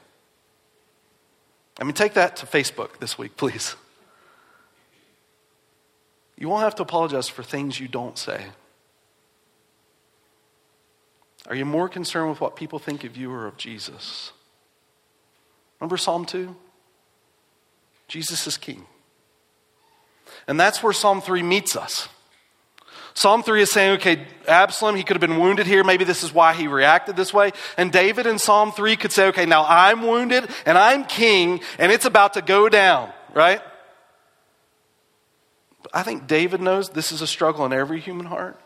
I 1.80 1.84
mean, 1.84 1.96
take 1.96 2.14
that 2.14 2.36
to 2.36 2.46
Facebook 2.46 3.00
this 3.00 3.18
week, 3.18 3.36
please. 3.38 3.76
You 6.38 6.50
won't 6.50 6.62
have 6.62 6.76
to 6.76 6.84
apologize 6.84 7.30
for 7.30 7.42
things 7.42 7.80
you 7.80 7.88
don't 7.88 8.16
say. 8.16 8.46
Are 11.48 11.56
you 11.56 11.66
more 11.66 11.90
concerned 11.90 12.30
with 12.30 12.40
what 12.40 12.56
people 12.56 12.78
think 12.78 13.04
of 13.04 13.18
you 13.18 13.32
or 13.32 13.48
of 13.48 13.58
Jesus? 13.58 14.34
Remember 15.80 15.98
Psalm 15.98 16.26
2? 16.26 16.56
Jesus 18.08 18.46
is 18.46 18.56
king. 18.56 18.86
And 20.48 20.60
that's 20.60 20.84
where 20.84 20.94
Psalm 20.94 21.22
3 21.22 21.42
meets 21.42 21.76
us. 21.76 22.08
Psalm 23.16 23.44
3 23.44 23.62
is 23.62 23.72
saying, 23.72 23.92
okay, 23.94 24.26
Absalom, 24.48 24.96
he 24.96 25.04
could 25.04 25.16
have 25.16 25.22
been 25.22 25.40
wounded 25.40 25.68
here. 25.68 25.84
Maybe 25.84 26.04
this 26.04 26.24
is 26.24 26.34
why 26.34 26.54
he 26.54 26.68
reacted 26.68 27.16
this 27.16 27.34
way. 27.34 27.52
And 27.78 27.92
David 27.92 28.26
in 28.26 28.40
Psalm 28.40 28.72
3 28.72 28.96
could 28.96 29.12
say, 29.12 29.28
okay, 29.28 29.46
now 29.46 29.66
I'm 29.68 30.02
wounded 30.02 30.50
and 30.66 30.78
I'm 30.78 31.06
king 31.06 31.62
and 31.78 31.92
it's 31.92 32.06
about 32.06 32.34
to 32.34 32.42
go 32.42 32.70
down, 32.70 33.12
right? 33.34 33.62
But 35.84 35.92
I 35.94 36.02
think 36.02 36.28
David 36.28 36.60
knows 36.60 36.90
this 36.90 37.12
is 37.12 37.22
a 37.22 37.28
struggle 37.28 37.66
in 37.66 37.74
every 37.74 38.00
human 38.00 38.26
heart. 38.26 38.60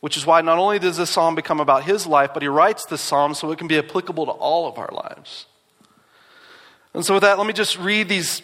Which 0.00 0.16
is 0.16 0.24
why 0.24 0.42
not 0.42 0.58
only 0.58 0.78
does 0.78 0.96
this 0.96 1.10
psalm 1.10 1.34
become 1.34 1.58
about 1.58 1.82
his 1.82 2.06
life, 2.06 2.30
but 2.32 2.42
he 2.42 2.48
writes 2.48 2.84
this 2.84 3.00
psalm 3.00 3.34
so 3.34 3.50
it 3.50 3.58
can 3.58 3.66
be 3.66 3.78
applicable 3.78 4.26
to 4.26 4.32
all 4.32 4.68
of 4.68 4.78
our 4.78 4.90
lives. 4.92 5.46
And 6.94 7.04
so, 7.04 7.14
with 7.14 7.24
that, 7.24 7.36
let 7.36 7.48
me 7.48 7.52
just 7.52 7.76
read 7.80 8.08
these 8.08 8.40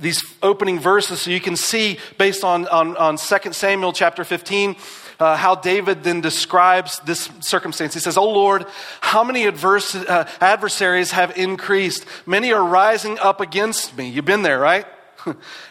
these 0.00 0.24
opening 0.42 0.80
verses 0.80 1.22
so 1.22 1.30
you 1.30 1.40
can 1.40 1.56
see, 1.56 1.98
based 2.18 2.42
on, 2.42 2.66
on, 2.68 2.96
on 2.96 3.16
2 3.16 3.52
Samuel 3.52 3.92
chapter 3.92 4.24
15, 4.24 4.76
uh, 5.20 5.36
how 5.36 5.54
David 5.54 6.02
then 6.02 6.22
describes 6.22 6.98
this 7.00 7.28
circumstance. 7.40 7.92
He 7.94 8.00
says, 8.00 8.16
Oh 8.16 8.30
Lord, 8.30 8.64
how 9.00 9.22
many 9.22 9.44
adverse, 9.44 9.94
uh, 9.94 10.28
adversaries 10.40 11.10
have 11.12 11.36
increased? 11.36 12.06
Many 12.26 12.52
are 12.52 12.64
rising 12.64 13.18
up 13.18 13.40
against 13.40 13.96
me. 13.96 14.08
You've 14.08 14.24
been 14.24 14.42
there, 14.42 14.58
right? 14.58 14.86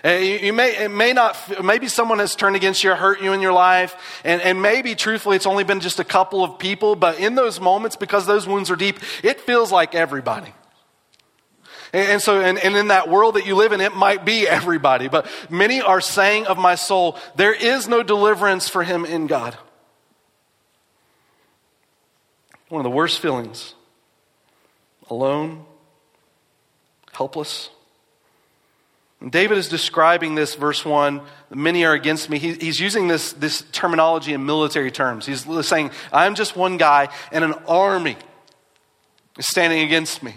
you, 0.05 0.12
you, 0.12 0.53
may, 0.53 0.86
it 0.86 0.91
may 0.91 1.13
not, 1.13 1.36
maybe 1.63 1.88
someone 1.88 2.19
has 2.19 2.36
turned 2.36 2.55
against 2.55 2.83
you 2.83 2.93
hurt 2.93 3.21
you 3.21 3.33
in 3.33 3.41
your 3.41 3.53
life. 3.53 4.21
And, 4.24 4.41
and 4.43 4.62
maybe, 4.62 4.93
truthfully, 4.93 5.36
it's 5.36 5.48
only 5.48 5.63
been 5.63 5.79
just 5.79 6.00
a 6.00 6.03
couple 6.03 6.43
of 6.43 6.59
people. 6.59 6.95
But 6.95 7.19
in 7.19 7.33
those 7.33 7.59
moments, 7.59 7.95
because 7.95 8.27
those 8.27 8.48
wounds 8.48 8.69
are 8.69 8.75
deep, 8.75 9.00
it 9.24 9.41
feels 9.41 9.71
like 9.71 9.95
everybody. 9.95 10.53
And, 11.91 12.22
so, 12.22 12.39
and, 12.39 12.60
and 12.60 12.75
in 12.75 12.89
that 12.89 13.10
world 13.10 13.36
that 13.36 13.46
you 13.46 13.55
live 13.55 13.72
in, 13.72 13.81
it 13.81 13.96
might 13.96 14.24
be 14.25 14.48
everybody, 14.48 15.08
but 15.08 15.27
many 15.50 15.81
are 15.81 16.01
saying 16.01 16.46
of 16.46 16.58
my 16.58 16.75
soul, 16.75 17.17
there 17.36 17.53
is 17.53 17.88
no 17.88 18.03
deliverance 18.03 18.69
for 18.69 18.84
him 18.84 19.05
in 19.05 19.27
God. 19.27 19.58
One 22.69 22.79
of 22.79 22.84
the 22.84 22.96
worst 22.96 23.19
feelings 23.19 23.74
alone, 25.10 25.65
helpless. 27.12 27.69
And 29.19 29.31
David 29.31 29.58
is 29.58 29.67
describing 29.67 30.36
this, 30.36 30.55
verse 30.55 30.86
1 30.86 31.22
many 31.50 31.84
are 31.84 31.93
against 31.93 32.29
me. 32.29 32.38
He, 32.38 32.53
he's 32.53 32.79
using 32.79 33.08
this, 33.08 33.34
this 33.34 33.63
terminology 33.72 34.34
in 34.34 34.46
military 34.46 34.91
terms. 34.91 35.25
He's 35.25 35.46
saying, 35.65 35.89
I'm 36.13 36.36
just 36.36 36.55
one 36.55 36.77
guy, 36.77 37.10
and 37.31 37.43
an 37.43 37.53
army 37.67 38.17
is 39.38 39.48
standing 39.48 39.81
against 39.81 40.22
me. 40.22 40.36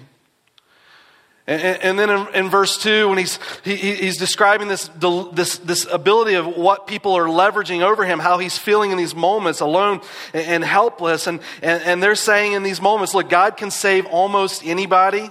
And, 1.45 1.99
then 1.99 2.29
in, 2.35 2.49
verse 2.51 2.81
2, 2.81 3.09
when 3.09 3.19
he's, 3.19 3.41
he, 3.65 3.75
he's 3.75 4.17
describing 4.17 4.69
this, 4.69 4.89
this, 5.33 5.59
this 5.59 5.87
ability 5.87 6.35
of 6.35 6.47
what 6.57 6.87
people 6.87 7.15
are 7.15 7.27
leveraging 7.27 7.83
over 7.83 8.05
him, 8.05 8.21
how 8.21 8.39
he's 8.39 8.57
feeling 8.57 8.93
in 8.93 8.97
these 8.97 9.15
moments 9.15 9.59
alone 9.59 10.03
and, 10.33 10.63
helpless. 10.63 11.27
And, 11.27 11.41
and 11.61 12.01
they're 12.01 12.15
saying 12.15 12.53
in 12.53 12.63
these 12.63 12.81
moments, 12.81 13.13
look, 13.13 13.29
God 13.29 13.57
can 13.57 13.73
save 13.73 14.07
almost 14.07 14.65
anybody 14.65 15.31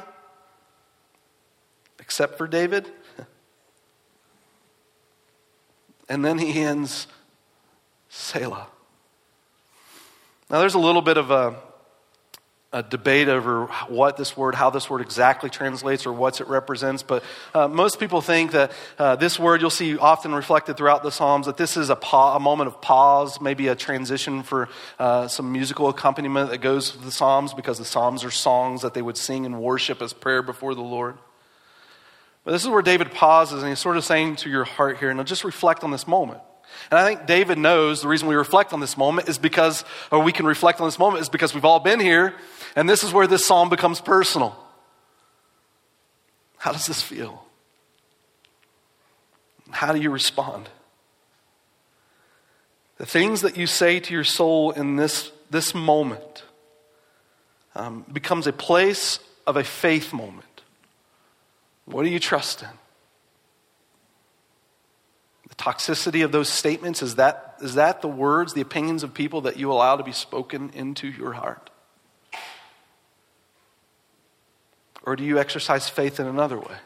except 2.00 2.38
for 2.38 2.48
David. 2.48 2.90
And 6.10 6.26
then 6.26 6.38
he 6.38 6.62
ends 6.62 7.08
Selah. 8.10 8.68
Now, 10.50 10.60
there's 10.60 10.74
a 10.74 10.80
little 10.80 11.02
bit 11.02 11.16
of 11.16 11.32
a 11.32 11.56
a 12.74 12.82
debate 12.82 13.28
over 13.28 13.66
what 13.90 14.16
this 14.16 14.38
word, 14.38 14.56
how 14.56 14.70
this 14.70 14.90
word 14.90 15.02
exactly 15.02 15.50
translates 15.50 16.06
or 16.06 16.14
what 16.14 16.40
it 16.40 16.48
represents, 16.48 17.04
but 17.04 17.22
uh, 17.54 17.68
most 17.68 18.00
people 18.00 18.22
think 18.22 18.52
that 18.52 18.72
uh, 18.98 19.16
this 19.18 19.38
word 19.38 19.60
you'll 19.60 19.70
see 19.70 19.98
often 19.98 20.34
reflected 20.34 20.78
throughout 20.78 21.04
the 21.04 21.12
Psalms, 21.12 21.48
that 21.48 21.58
this 21.58 21.76
is 21.76 21.90
a, 21.90 21.98
pa- 21.98 22.38
a 22.38 22.40
moment 22.40 22.68
of 22.68 22.82
pause, 22.82 23.42
maybe 23.42 23.68
a 23.68 23.76
transition 23.76 24.42
for 24.42 24.70
uh, 25.00 25.28
some 25.28 25.52
musical 25.52 25.90
accompaniment 25.90 26.50
that 26.50 26.60
goes 26.60 26.94
with 26.94 27.04
the 27.04 27.12
Psalms 27.12 27.54
because 27.54 27.78
the 27.78 27.86
Psalms 27.86 28.24
are 28.24 28.32
songs 28.32 28.84
that 28.84 28.94
they 28.94 29.02
would 29.02 29.18
sing 29.18 29.44
in 29.44 29.60
worship 29.60 30.02
as 30.02 30.14
prayer 30.14 30.42
before 30.42 30.74
the 30.74 30.82
Lord. 30.82 31.18
But 32.46 32.52
this 32.52 32.64
is 32.64 32.70
where 32.70 32.82
David 32.82 33.12
pauses 33.12 33.62
and 33.62 33.70
he's 33.70 33.80
sort 33.80 33.98
of 33.98 34.06
saying 34.06 34.38
to 34.38 34.50
your 34.50 34.64
heart 34.64 34.98
here, 34.98 35.10
and 35.10 35.28
just 35.28 35.44
reflect 35.44 35.84
on 35.84 35.92
this 35.92 36.08
moment. 36.08 36.40
And 36.90 37.00
I 37.00 37.06
think 37.06 37.26
David 37.26 37.58
knows 37.58 38.02
the 38.02 38.08
reason 38.08 38.28
we 38.28 38.36
reflect 38.36 38.74
on 38.74 38.80
this 38.80 38.98
moment 38.98 39.30
is 39.30 39.38
because, 39.38 39.84
or 40.12 40.20
we 40.20 40.32
can 40.32 40.46
reflect 40.46 40.80
on 40.80 40.88
this 40.88 41.00
moment 41.00 41.22
is 41.22 41.30
because 41.30 41.54
we've 41.54 41.66
all 41.66 41.80
been 41.80 42.00
here, 42.00 42.34
and 42.76 42.90
this 42.90 43.04
is 43.04 43.12
where 43.12 43.28
this 43.28 43.46
psalm 43.46 43.70
becomes 43.70 44.00
personal. 44.02 44.58
How 46.58 46.72
does 46.72 46.86
this 46.86 47.02
feel? 47.02 47.44
How 49.72 49.94
do 49.94 50.00
you 50.00 50.12
respond? 50.12 50.70
The 52.98 53.06
things 53.08 53.42
that 53.42 53.58
you 53.58 53.66
say 53.66 54.00
to 54.00 54.14
your 54.14 54.24
soul 54.24 54.70
in 54.70 54.96
this, 54.96 55.32
this 55.50 55.74
moment 55.74 56.44
um, 57.74 58.06
becomes 58.12 58.46
a 58.46 58.54
place 58.54 59.20
of 59.48 59.58
a 59.58 59.64
faith 59.64 60.14
moment. 60.14 60.62
What 61.86 62.04
do 62.04 62.10
you 62.10 62.20
trust 62.20 62.62
in? 62.62 62.70
The 65.50 65.56
toxicity 65.56 66.24
of 66.24 66.32
those 66.32 66.48
statements? 66.48 67.02
Is 67.02 67.16
that, 67.16 67.56
is 67.62 67.74
that 67.74 68.04
the 68.04 68.08
words, 68.08 68.54
the 68.54 68.62
opinions 68.62 69.02
of 69.02 69.16
people 69.16 69.42
that 69.42 69.58
you 69.58 69.72
allow 69.72 69.96
to 69.96 70.04
be 70.04 70.12
spoken 70.12 70.70
into 70.76 71.08
your 71.08 71.34
heart? 71.34 71.71
Or 75.06 75.16
do 75.16 75.24
you 75.24 75.40
exercise 75.40 75.90
faith 75.90 76.20
in 76.20 76.28
another 76.28 76.60
way? 76.60 76.78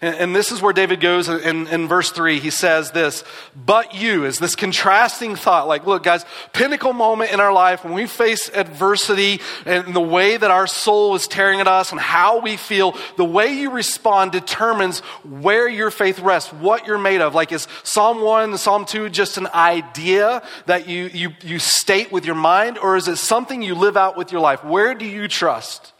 And, 0.00 0.14
and 0.16 0.36
this 0.36 0.52
is 0.52 0.62
where 0.62 0.72
David 0.72 1.00
goes 1.00 1.28
in, 1.28 1.66
in 1.66 1.88
verse 1.88 2.10
3. 2.12 2.38
He 2.38 2.50
says 2.50 2.92
this, 2.92 3.24
but 3.54 3.94
you, 3.94 4.24
is 4.24 4.38
this 4.38 4.54
contrasting 4.54 5.34
thought. 5.34 5.66
Like, 5.66 5.86
look, 5.86 6.02
guys, 6.02 6.24
pinnacle 6.52 6.92
moment 6.92 7.32
in 7.32 7.40
our 7.40 7.52
life 7.52 7.84
when 7.84 7.94
we 7.94 8.06
face 8.06 8.48
adversity 8.54 9.40
and 9.66 9.94
the 9.94 10.00
way 10.00 10.36
that 10.36 10.50
our 10.50 10.66
soul 10.66 11.14
is 11.14 11.26
tearing 11.26 11.60
at 11.60 11.66
us 11.66 11.90
and 11.90 12.00
how 12.00 12.40
we 12.40 12.56
feel, 12.56 12.96
the 13.16 13.24
way 13.24 13.52
you 13.52 13.70
respond 13.70 14.32
determines 14.32 15.00
where 15.24 15.68
your 15.68 15.90
faith 15.90 16.20
rests, 16.20 16.52
what 16.52 16.86
you're 16.86 16.98
made 16.98 17.20
of. 17.20 17.34
Like, 17.34 17.52
is 17.52 17.66
Psalm 17.82 18.20
1 18.20 18.50
and 18.50 18.60
Psalm 18.60 18.84
2 18.84 19.08
just 19.08 19.36
an 19.36 19.48
idea 19.48 20.42
that 20.66 20.88
you, 20.88 21.06
you, 21.12 21.30
you 21.42 21.58
state 21.58 22.12
with 22.12 22.24
your 22.24 22.36
mind, 22.36 22.78
or 22.78 22.96
is 22.96 23.08
it 23.08 23.16
something 23.16 23.62
you 23.62 23.74
live 23.74 23.96
out 23.96 24.16
with 24.16 24.30
your 24.30 24.40
life? 24.40 24.64
Where 24.64 24.94
do 24.94 25.04
you 25.04 25.28
trust? 25.28 25.92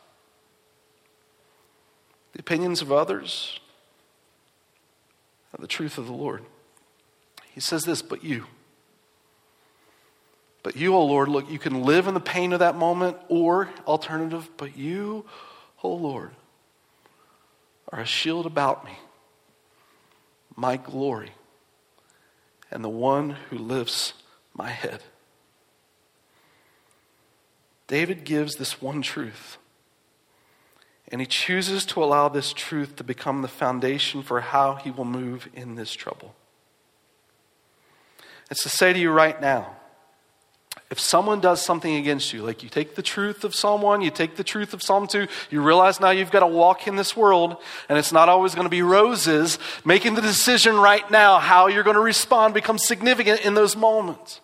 The 2.39 2.43
opinions 2.43 2.83
of 2.83 2.93
others? 2.93 3.59
the 5.59 5.67
truth 5.67 5.99
of 5.99 6.07
the 6.07 6.13
Lord. 6.13 6.45
He 7.53 7.59
says 7.59 7.85
this, 7.85 8.01
but 8.01 8.23
you. 8.23 8.47
But 10.63 10.77
you, 10.77 10.95
O 10.95 10.99
oh 10.99 11.05
Lord, 11.05 11.29
look, 11.29 11.51
you 11.51 11.59
can 11.59 11.83
live 11.83 12.07
in 12.07 12.15
the 12.15 12.21
pain 12.21 12.53
of 12.53 12.61
that 12.61 12.77
moment, 12.77 13.17
or 13.29 13.69
alternative, 13.89 14.49
but 14.57 14.77
you, 14.77 15.25
O 15.83 15.91
oh 15.91 15.95
Lord, 15.97 16.31
are 17.91 17.99
a 17.99 18.07
shield 18.07 18.47
about 18.47 18.85
me, 18.85 18.93
my 20.55 20.77
glory, 20.77 21.33
and 22.71 22.85
the 22.85 22.89
one 22.89 23.31
who 23.51 23.59
lifts 23.59 24.13
my 24.55 24.71
head. 24.71 25.03
David 27.89 28.23
gives 28.23 28.55
this 28.55 28.81
one 28.81 29.03
truth 29.03 29.58
and 31.11 31.21
he 31.21 31.27
chooses 31.27 31.87
to 31.87 32.03
allow 32.03 32.29
this 32.29 32.53
truth 32.53 32.97
to 32.97 33.05
become 33.05 33.43
the 33.43 33.49
foundation 33.49 34.23
for 34.23 34.41
how 34.41 34.75
he 34.75 34.91
will 34.91 35.05
move 35.05 35.49
in 35.55 35.75
this 35.75 35.93
trouble. 35.93 36.35
It's 38.51 38.63
to 38.63 38.69
say 38.69 38.93
to 38.93 38.99
you 38.99 39.11
right 39.11 39.41
now 39.41 39.77
if 40.91 40.99
someone 40.99 41.41
does 41.41 41.61
something 41.61 41.97
against 41.97 42.33
you, 42.33 42.43
like 42.43 42.63
you 42.63 42.71
take 42.71 42.95
the 42.95 43.03
truth 43.03 43.45
of 43.45 43.55
Psalm 43.55 43.83
1, 43.83 44.01
you 44.01 44.11
take 44.11 44.37
the 44.37 44.45
truth 44.45 44.73
of 44.73 44.83
Psalm 44.83 45.07
2, 45.07 45.27
you 45.51 45.61
realize 45.61 46.01
now 46.01 46.11
you've 46.11 46.31
got 46.31 46.41
to 46.41 46.47
walk 46.47 46.87
in 46.87 46.97
this 46.97 47.15
world, 47.15 47.59
and 47.91 47.99
it's 47.99 48.13
not 48.13 48.31
always 48.31 48.55
going 48.55 48.65
to 48.65 48.71
be 48.71 48.81
roses. 48.81 49.59
Making 49.85 50.15
the 50.15 50.23
decision 50.23 50.77
right 50.77 51.09
now 51.11 51.39
how 51.39 51.67
you're 51.67 51.83
going 51.83 51.97
to 51.97 52.01
respond 52.01 52.55
becomes 52.55 52.87
significant 52.87 53.45
in 53.45 53.53
those 53.53 53.77
moments. 53.77 54.41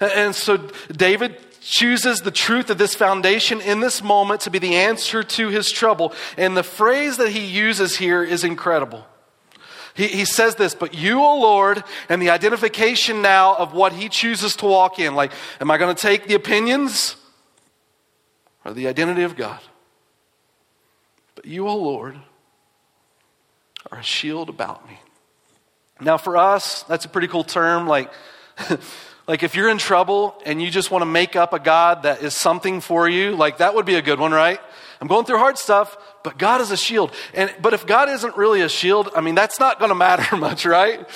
And 0.00 0.32
so 0.32 0.58
David 0.92 1.36
chooses 1.60 2.20
the 2.20 2.30
truth 2.30 2.70
of 2.70 2.78
this 2.78 2.94
foundation 2.94 3.60
in 3.60 3.80
this 3.80 4.02
moment 4.02 4.42
to 4.42 4.50
be 4.50 4.58
the 4.58 4.76
answer 4.76 5.22
to 5.22 5.48
his 5.48 5.70
trouble. 5.70 6.12
And 6.36 6.56
the 6.56 6.62
phrase 6.62 7.16
that 7.18 7.30
he 7.30 7.44
uses 7.44 7.96
here 7.96 8.22
is 8.22 8.44
incredible. 8.44 9.06
He, 9.94 10.06
he 10.06 10.24
says 10.24 10.54
this, 10.54 10.74
but 10.74 10.94
you, 10.94 11.20
O 11.20 11.40
Lord, 11.40 11.82
and 12.08 12.22
the 12.22 12.30
identification 12.30 13.20
now 13.20 13.56
of 13.56 13.74
what 13.74 13.92
he 13.92 14.08
chooses 14.08 14.54
to 14.56 14.66
walk 14.66 15.00
in. 15.00 15.14
Like, 15.14 15.32
am 15.60 15.70
I 15.70 15.78
going 15.78 15.94
to 15.94 16.00
take 16.00 16.28
the 16.28 16.34
opinions 16.34 17.16
or 18.64 18.72
the 18.72 18.86
identity 18.86 19.24
of 19.24 19.34
God? 19.34 19.60
But 21.34 21.46
you, 21.46 21.66
O 21.66 21.76
Lord, 21.76 22.16
are 23.90 23.98
a 23.98 24.02
shield 24.02 24.48
about 24.48 24.88
me. 24.88 25.00
Now, 26.00 26.16
for 26.16 26.36
us, 26.36 26.84
that's 26.84 27.04
a 27.04 27.08
pretty 27.08 27.26
cool 27.26 27.44
term. 27.44 27.88
Like, 27.88 28.12
Like 29.28 29.42
if 29.42 29.54
you're 29.54 29.68
in 29.68 29.76
trouble 29.76 30.40
and 30.46 30.60
you 30.60 30.70
just 30.70 30.90
want 30.90 31.02
to 31.02 31.06
make 31.06 31.36
up 31.36 31.52
a 31.52 31.58
God 31.58 32.04
that 32.04 32.22
is 32.22 32.34
something 32.34 32.80
for 32.80 33.06
you, 33.06 33.36
like 33.36 33.58
that 33.58 33.74
would 33.74 33.84
be 33.84 33.96
a 33.96 34.02
good 34.02 34.18
one, 34.18 34.32
right? 34.32 34.58
I'm 35.02 35.06
going 35.06 35.26
through 35.26 35.36
hard 35.36 35.58
stuff, 35.58 35.96
but 36.24 36.38
God 36.38 36.62
is 36.62 36.70
a 36.70 36.78
shield. 36.78 37.12
And 37.34 37.54
but 37.60 37.74
if 37.74 37.86
God 37.86 38.08
isn't 38.08 38.36
really 38.38 38.62
a 38.62 38.70
shield, 38.70 39.10
I 39.14 39.20
mean 39.20 39.34
that's 39.34 39.60
not 39.60 39.78
going 39.78 39.88
to 39.90 39.94
matter 39.94 40.34
much, 40.34 40.64
right? 40.64 41.06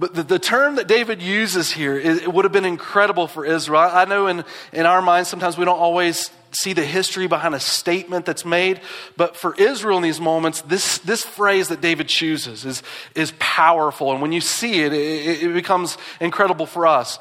But 0.00 0.14
the, 0.14 0.22
the, 0.22 0.38
term 0.38 0.76
that 0.76 0.88
David 0.88 1.20
uses 1.20 1.70
here, 1.70 1.94
it, 1.94 2.22
it 2.22 2.32
would 2.32 2.46
have 2.46 2.52
been 2.52 2.64
incredible 2.64 3.26
for 3.26 3.44
Israel. 3.44 3.82
I 3.82 4.06
know 4.06 4.28
in, 4.28 4.44
in 4.72 4.86
our 4.86 5.02
minds, 5.02 5.28
sometimes 5.28 5.58
we 5.58 5.66
don't 5.66 5.78
always 5.78 6.30
see 6.52 6.72
the 6.72 6.86
history 6.86 7.26
behind 7.26 7.54
a 7.54 7.60
statement 7.60 8.24
that's 8.24 8.46
made. 8.46 8.80
But 9.18 9.36
for 9.36 9.54
Israel 9.56 9.98
in 9.98 10.02
these 10.02 10.18
moments, 10.18 10.62
this, 10.62 10.96
this 11.00 11.22
phrase 11.22 11.68
that 11.68 11.82
David 11.82 12.08
chooses 12.08 12.64
is, 12.64 12.82
is 13.14 13.34
powerful. 13.38 14.10
And 14.10 14.22
when 14.22 14.32
you 14.32 14.40
see 14.40 14.80
it, 14.80 14.94
it, 14.94 15.42
it 15.42 15.52
becomes 15.52 15.98
incredible 16.18 16.64
for 16.64 16.86
us. 16.86 17.18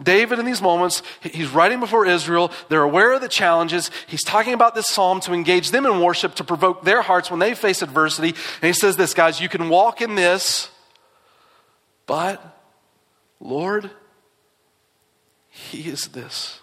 David, 0.00 0.38
in 0.38 0.44
these 0.44 0.60
moments, 0.60 1.02
he's 1.22 1.48
writing 1.48 1.80
before 1.80 2.04
Israel. 2.04 2.52
They're 2.68 2.82
aware 2.82 3.14
of 3.14 3.22
the 3.22 3.28
challenges. 3.28 3.90
He's 4.06 4.22
talking 4.22 4.52
about 4.52 4.74
this 4.74 4.86
psalm 4.86 5.20
to 5.20 5.32
engage 5.32 5.70
them 5.70 5.86
in 5.86 6.02
worship, 6.02 6.34
to 6.34 6.44
provoke 6.44 6.82
their 6.82 7.00
hearts 7.00 7.30
when 7.30 7.40
they 7.40 7.54
face 7.54 7.80
adversity. 7.80 8.28
And 8.28 8.66
he 8.66 8.74
says 8.74 8.98
this, 8.98 9.14
guys, 9.14 9.40
you 9.40 9.48
can 9.48 9.70
walk 9.70 10.02
in 10.02 10.14
this 10.14 10.68
but, 12.08 12.58
Lord, 13.38 13.90
He 15.48 15.88
is 15.88 16.08
this. 16.08 16.58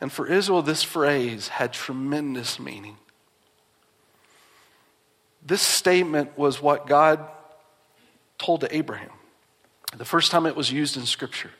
And 0.00 0.10
for 0.10 0.26
Israel, 0.26 0.62
this 0.62 0.82
phrase 0.82 1.48
had 1.48 1.74
tremendous 1.74 2.58
meaning. 2.58 2.96
This 5.44 5.60
statement 5.60 6.38
was 6.38 6.62
what 6.62 6.86
God 6.86 7.26
told 8.38 8.62
to 8.62 8.74
Abraham. 8.74 9.10
The 9.96 10.04
first 10.04 10.30
time 10.30 10.46
it 10.46 10.56
was 10.56 10.72
used 10.72 10.96
in 10.96 11.04
Scripture. 11.04 11.50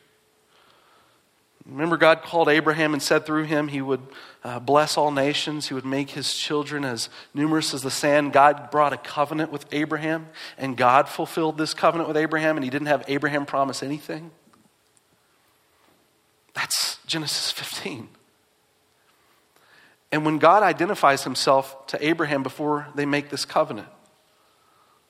Remember, 1.66 1.96
God 1.96 2.22
called 2.22 2.48
Abraham 2.48 2.92
and 2.92 3.02
said 3.02 3.24
through 3.24 3.44
him 3.44 3.68
he 3.68 3.80
would 3.80 4.02
uh, 4.42 4.60
bless 4.60 4.98
all 4.98 5.10
nations. 5.10 5.68
He 5.68 5.74
would 5.74 5.86
make 5.86 6.10
his 6.10 6.34
children 6.34 6.84
as 6.84 7.08
numerous 7.32 7.72
as 7.72 7.80
the 7.80 7.90
sand. 7.90 8.34
God 8.34 8.70
brought 8.70 8.92
a 8.92 8.98
covenant 8.98 9.50
with 9.50 9.64
Abraham, 9.72 10.28
and 10.58 10.76
God 10.76 11.08
fulfilled 11.08 11.56
this 11.56 11.72
covenant 11.72 12.06
with 12.06 12.18
Abraham, 12.18 12.58
and 12.58 12.64
he 12.64 12.70
didn't 12.70 12.88
have 12.88 13.02
Abraham 13.08 13.46
promise 13.46 13.82
anything. 13.82 14.30
That's 16.52 16.98
Genesis 17.06 17.50
15. 17.50 18.08
And 20.12 20.24
when 20.24 20.38
God 20.38 20.62
identifies 20.62 21.24
himself 21.24 21.86
to 21.88 22.06
Abraham 22.06 22.42
before 22.42 22.88
they 22.94 23.06
make 23.06 23.30
this 23.30 23.46
covenant, 23.46 23.88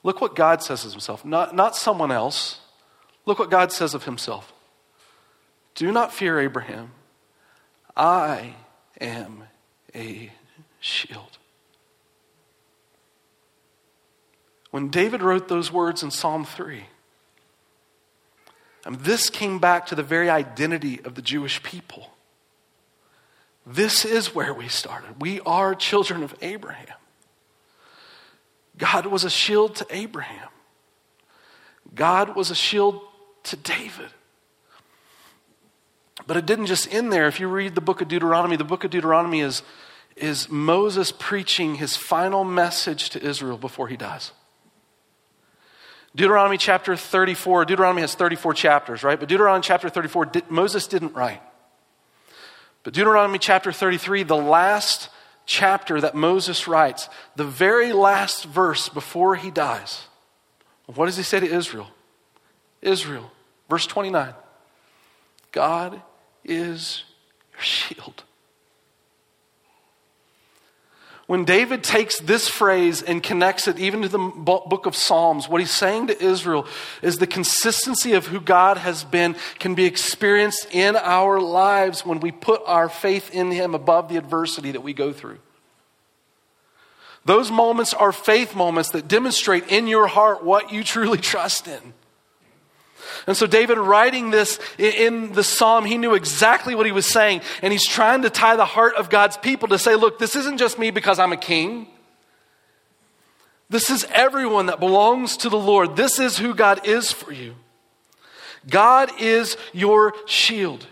look 0.04 0.20
what 0.20 0.36
God 0.36 0.62
says 0.62 0.84
of 0.84 0.92
himself, 0.92 1.24
not, 1.24 1.54
not 1.54 1.74
someone 1.74 2.12
else. 2.12 2.60
Look 3.26 3.38
what 3.38 3.50
God 3.50 3.72
says 3.72 3.92
of 3.94 4.04
himself. 4.04 4.53
Do 5.74 5.90
not 5.90 6.12
fear, 6.12 6.38
Abraham. 6.38 6.92
I 7.96 8.54
am 9.00 9.44
a 9.94 10.30
shield. 10.80 11.38
When 14.70 14.88
David 14.88 15.22
wrote 15.22 15.48
those 15.48 15.72
words 15.72 16.02
in 16.02 16.10
Psalm 16.10 16.44
3, 16.44 16.84
and 18.84 18.96
this 18.96 19.30
came 19.30 19.58
back 19.58 19.86
to 19.86 19.94
the 19.94 20.02
very 20.02 20.28
identity 20.28 21.00
of 21.04 21.14
the 21.14 21.22
Jewish 21.22 21.62
people. 21.62 22.10
This 23.66 24.04
is 24.04 24.34
where 24.34 24.52
we 24.52 24.68
started. 24.68 25.22
We 25.22 25.40
are 25.40 25.74
children 25.74 26.22
of 26.22 26.34
Abraham. 26.42 26.96
God 28.76 29.06
was 29.06 29.24
a 29.24 29.30
shield 29.30 29.76
to 29.76 29.86
Abraham. 29.90 30.48
God 31.94 32.36
was 32.36 32.50
a 32.50 32.54
shield 32.54 33.00
to 33.44 33.56
David. 33.56 34.10
But 36.26 36.36
it 36.36 36.46
didn't 36.46 36.66
just 36.66 36.92
end 36.92 37.12
there. 37.12 37.26
If 37.26 37.38
you 37.38 37.48
read 37.48 37.74
the 37.74 37.80
book 37.80 38.00
of 38.00 38.08
Deuteronomy, 38.08 38.56
the 38.56 38.64
book 38.64 38.84
of 38.84 38.90
Deuteronomy 38.90 39.40
is, 39.40 39.62
is 40.16 40.48
Moses 40.48 41.12
preaching 41.12 41.76
his 41.76 41.96
final 41.96 42.44
message 42.44 43.10
to 43.10 43.22
Israel 43.22 43.58
before 43.58 43.88
he 43.88 43.96
dies. 43.96 44.32
Deuteronomy 46.16 46.56
chapter 46.56 46.94
34, 46.96 47.64
Deuteronomy 47.64 48.00
has 48.00 48.14
34 48.14 48.54
chapters, 48.54 49.02
right? 49.02 49.18
But 49.18 49.28
Deuteronomy 49.28 49.62
chapter 49.62 49.88
34, 49.88 50.30
Moses 50.48 50.86
didn't 50.86 51.14
write. 51.14 51.42
But 52.84 52.94
Deuteronomy 52.94 53.38
chapter 53.38 53.72
33, 53.72 54.22
the 54.22 54.36
last 54.36 55.08
chapter 55.44 56.00
that 56.00 56.14
Moses 56.14 56.68
writes, 56.68 57.08
the 57.34 57.44
very 57.44 57.92
last 57.92 58.44
verse 58.44 58.88
before 58.88 59.34
he 59.34 59.50
dies, 59.50 60.04
what 60.86 61.06
does 61.06 61.16
he 61.16 61.22
say 61.22 61.40
to 61.40 61.46
Israel? 61.46 61.88
Israel, 62.80 63.30
verse 63.68 63.86
29 63.86 64.34
God 65.50 66.02
is 66.44 67.04
your 67.52 67.62
shield. 67.62 68.24
When 71.26 71.46
David 71.46 71.82
takes 71.82 72.20
this 72.20 72.48
phrase 72.48 73.00
and 73.00 73.22
connects 73.22 73.66
it 73.66 73.78
even 73.78 74.02
to 74.02 74.08
the 74.08 74.18
book 74.18 74.84
of 74.84 74.94
Psalms, 74.94 75.48
what 75.48 75.60
he's 75.60 75.70
saying 75.70 76.08
to 76.08 76.22
Israel 76.22 76.66
is 77.00 77.16
the 77.16 77.26
consistency 77.26 78.12
of 78.12 78.26
who 78.26 78.40
God 78.40 78.76
has 78.76 79.04
been 79.04 79.34
can 79.58 79.74
be 79.74 79.86
experienced 79.86 80.68
in 80.70 80.96
our 80.96 81.40
lives 81.40 82.04
when 82.04 82.20
we 82.20 82.30
put 82.30 82.60
our 82.66 82.90
faith 82.90 83.30
in 83.34 83.50
him 83.50 83.74
above 83.74 84.10
the 84.10 84.18
adversity 84.18 84.72
that 84.72 84.82
we 84.82 84.92
go 84.92 85.14
through. 85.14 85.38
Those 87.24 87.50
moments 87.50 87.94
are 87.94 88.12
faith 88.12 88.54
moments 88.54 88.90
that 88.90 89.08
demonstrate 89.08 89.68
in 89.68 89.86
your 89.86 90.06
heart 90.06 90.44
what 90.44 90.72
you 90.72 90.84
truly 90.84 91.18
trust 91.32 91.66
in. 91.66 91.94
And 93.26 93.36
so, 93.36 93.46
David, 93.46 93.78
writing 93.78 94.30
this 94.30 94.58
in 94.78 95.32
the 95.32 95.44
psalm, 95.44 95.84
he 95.84 95.98
knew 95.98 96.14
exactly 96.14 96.74
what 96.74 96.86
he 96.86 96.92
was 96.92 97.06
saying. 97.06 97.40
And 97.62 97.72
he's 97.72 97.86
trying 97.86 98.22
to 98.22 98.30
tie 98.30 98.56
the 98.56 98.64
heart 98.64 98.94
of 98.96 99.10
God's 99.10 99.36
people 99.36 99.68
to 99.68 99.78
say, 99.78 99.94
look, 99.94 100.18
this 100.18 100.36
isn't 100.36 100.58
just 100.58 100.78
me 100.78 100.90
because 100.90 101.18
I'm 101.18 101.32
a 101.32 101.36
king. 101.36 101.88
This 103.70 103.90
is 103.90 104.06
everyone 104.10 104.66
that 104.66 104.78
belongs 104.78 105.36
to 105.38 105.48
the 105.48 105.58
Lord. 105.58 105.96
This 105.96 106.18
is 106.18 106.38
who 106.38 106.54
God 106.54 106.86
is 106.86 107.10
for 107.10 107.32
you. 107.32 107.54
God 108.68 109.10
is 109.20 109.56
your 109.72 110.14
shield. 110.26 110.86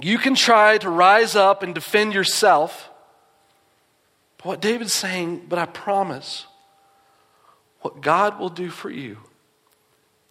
You 0.00 0.18
can 0.18 0.34
try 0.34 0.78
to 0.78 0.90
rise 0.90 1.36
up 1.36 1.62
and 1.62 1.74
defend 1.74 2.14
yourself. 2.14 2.90
But 4.38 4.46
what 4.46 4.60
David's 4.60 4.94
saying, 4.94 5.46
but 5.48 5.58
I 5.58 5.66
promise, 5.66 6.46
what 7.82 8.00
God 8.00 8.38
will 8.38 8.48
do 8.48 8.70
for 8.70 8.90
you 8.90 9.18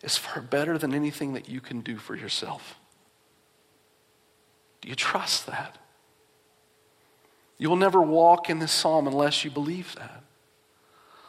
is 0.01 0.17
far 0.17 0.41
better 0.41 0.77
than 0.77 0.93
anything 0.93 1.33
that 1.33 1.49
you 1.49 1.61
can 1.61 1.81
do 1.81 1.97
for 1.97 2.15
yourself. 2.15 2.79
Do 4.81 4.89
you 4.89 4.95
trust 4.95 5.45
that? 5.47 5.77
You 7.57 7.69
will 7.69 7.75
never 7.75 8.01
walk 8.01 8.49
in 8.49 8.59
this 8.59 8.71
psalm 8.71 9.07
unless 9.07 9.43
you 9.43 9.51
believe 9.51 9.93
that. 9.95 10.23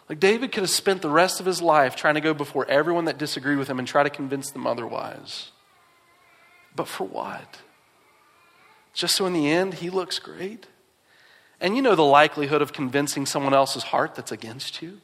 Like 0.09 0.21
David 0.21 0.53
could 0.53 0.63
have 0.63 0.71
spent 0.71 1.03
the 1.03 1.11
rest 1.11 1.41
of 1.41 1.47
his 1.47 1.61
life 1.61 1.97
trying 1.97 2.15
to 2.15 2.21
go 2.21 2.35
before 2.35 2.67
everyone 2.69 3.05
that 3.07 3.19
disagreed 3.19 3.59
with 3.59 3.69
him 3.69 3.79
and 3.79 3.87
try 3.87 4.03
to 4.03 4.11
convince 4.11 4.51
them 4.51 4.67
otherwise. 4.67 5.51
But 6.75 6.89
for 6.89 7.05
what? 7.05 7.59
Just 8.93 9.17
so 9.17 9.27
in 9.27 9.33
the 9.33 9.49
end 9.51 9.75
he 9.75 9.91
looks 9.91 10.19
great? 10.19 10.67
And 11.61 11.77
you 11.77 11.83
know 11.83 11.95
the 11.95 12.03
likelihood 12.03 12.63
of 12.63 12.73
convincing 12.73 13.27
someone 13.27 13.55
else's 13.55 13.85
heart 13.85 14.15
that's 14.15 14.33
against 14.33 14.81
you? 14.81 15.01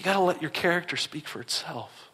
You 0.00 0.04
got 0.04 0.14
to 0.14 0.20
let 0.20 0.40
your 0.40 0.50
character 0.50 0.96
speak 0.96 1.28
for 1.28 1.42
itself. 1.42 2.10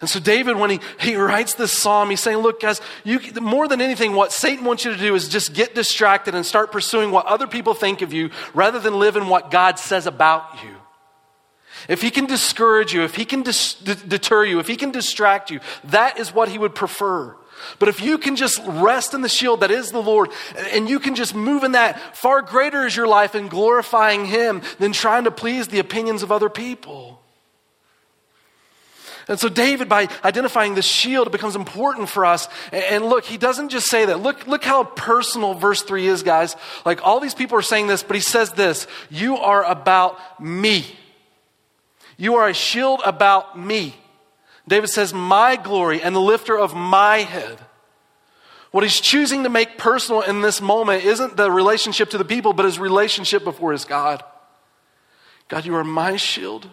And 0.00 0.10
so, 0.10 0.18
David, 0.18 0.56
when 0.56 0.70
he, 0.70 0.80
he 0.98 1.14
writes 1.14 1.54
this 1.54 1.72
psalm, 1.72 2.10
he's 2.10 2.18
saying, 2.18 2.38
Look, 2.38 2.60
guys, 2.60 2.80
you, 3.04 3.20
more 3.40 3.68
than 3.68 3.80
anything, 3.80 4.14
what 4.14 4.32
Satan 4.32 4.64
wants 4.64 4.84
you 4.84 4.90
to 4.92 4.98
do 4.98 5.14
is 5.14 5.28
just 5.28 5.54
get 5.54 5.76
distracted 5.76 6.34
and 6.34 6.44
start 6.44 6.72
pursuing 6.72 7.12
what 7.12 7.26
other 7.26 7.46
people 7.46 7.72
think 7.72 8.02
of 8.02 8.12
you 8.12 8.30
rather 8.52 8.80
than 8.80 8.98
live 8.98 9.14
in 9.14 9.28
what 9.28 9.52
God 9.52 9.78
says 9.78 10.08
about 10.08 10.60
you. 10.64 10.74
If 11.86 12.02
he 12.02 12.10
can 12.10 12.26
discourage 12.26 12.92
you, 12.92 13.04
if 13.04 13.14
he 13.14 13.24
can 13.24 13.42
dis- 13.42 13.74
deter 13.74 14.44
you, 14.44 14.58
if 14.58 14.66
he 14.66 14.74
can 14.74 14.90
distract 14.90 15.52
you, 15.52 15.60
that 15.84 16.18
is 16.18 16.34
what 16.34 16.48
he 16.48 16.58
would 16.58 16.74
prefer. 16.74 17.36
But 17.78 17.88
if 17.88 18.00
you 18.00 18.18
can 18.18 18.36
just 18.36 18.60
rest 18.64 19.14
in 19.14 19.20
the 19.20 19.28
shield 19.28 19.60
that 19.60 19.70
is 19.70 19.90
the 19.90 20.02
Lord, 20.02 20.30
and 20.72 20.88
you 20.88 20.98
can 20.98 21.14
just 21.14 21.34
move 21.34 21.64
in 21.64 21.72
that, 21.72 22.16
far 22.16 22.42
greater 22.42 22.86
is 22.86 22.96
your 22.96 23.06
life 23.06 23.34
in 23.34 23.48
glorifying 23.48 24.26
Him 24.26 24.62
than 24.78 24.92
trying 24.92 25.24
to 25.24 25.30
please 25.30 25.68
the 25.68 25.78
opinions 25.78 26.22
of 26.22 26.32
other 26.32 26.48
people. 26.48 27.18
And 29.28 29.38
so, 29.38 29.50
David, 29.50 29.90
by 29.90 30.08
identifying 30.24 30.74
the 30.74 30.82
shield, 30.82 31.26
it 31.26 31.30
becomes 31.30 31.54
important 31.54 32.08
for 32.08 32.24
us. 32.24 32.48
And 32.72 33.04
look, 33.04 33.26
he 33.26 33.36
doesn't 33.36 33.68
just 33.68 33.86
say 33.88 34.06
that. 34.06 34.20
Look, 34.20 34.46
look 34.46 34.64
how 34.64 34.84
personal 34.84 35.52
verse 35.52 35.82
3 35.82 36.06
is, 36.06 36.22
guys. 36.22 36.56
Like, 36.86 37.06
all 37.06 37.20
these 37.20 37.34
people 37.34 37.58
are 37.58 37.62
saying 37.62 37.88
this, 37.88 38.02
but 38.02 38.16
he 38.16 38.22
says 38.22 38.52
this 38.52 38.86
You 39.10 39.36
are 39.36 39.64
about 39.64 40.42
me. 40.42 40.86
You 42.16 42.36
are 42.36 42.48
a 42.48 42.54
shield 42.54 43.02
about 43.04 43.58
me. 43.58 43.94
David 44.68 44.88
says, 44.88 45.12
My 45.12 45.56
glory 45.56 46.02
and 46.02 46.14
the 46.14 46.20
lifter 46.20 46.56
of 46.56 46.74
my 46.74 47.18
head. 47.18 47.58
What 48.70 48.84
he's 48.84 49.00
choosing 49.00 49.44
to 49.44 49.48
make 49.48 49.78
personal 49.78 50.20
in 50.20 50.42
this 50.42 50.60
moment 50.60 51.04
isn't 51.04 51.36
the 51.36 51.50
relationship 51.50 52.10
to 52.10 52.18
the 52.18 52.24
people, 52.24 52.52
but 52.52 52.66
his 52.66 52.78
relationship 52.78 53.42
before 53.42 53.72
his 53.72 53.84
God. 53.84 54.22
God, 55.48 55.64
you 55.64 55.74
are 55.74 55.84
my 55.84 56.16
shield, 56.16 56.68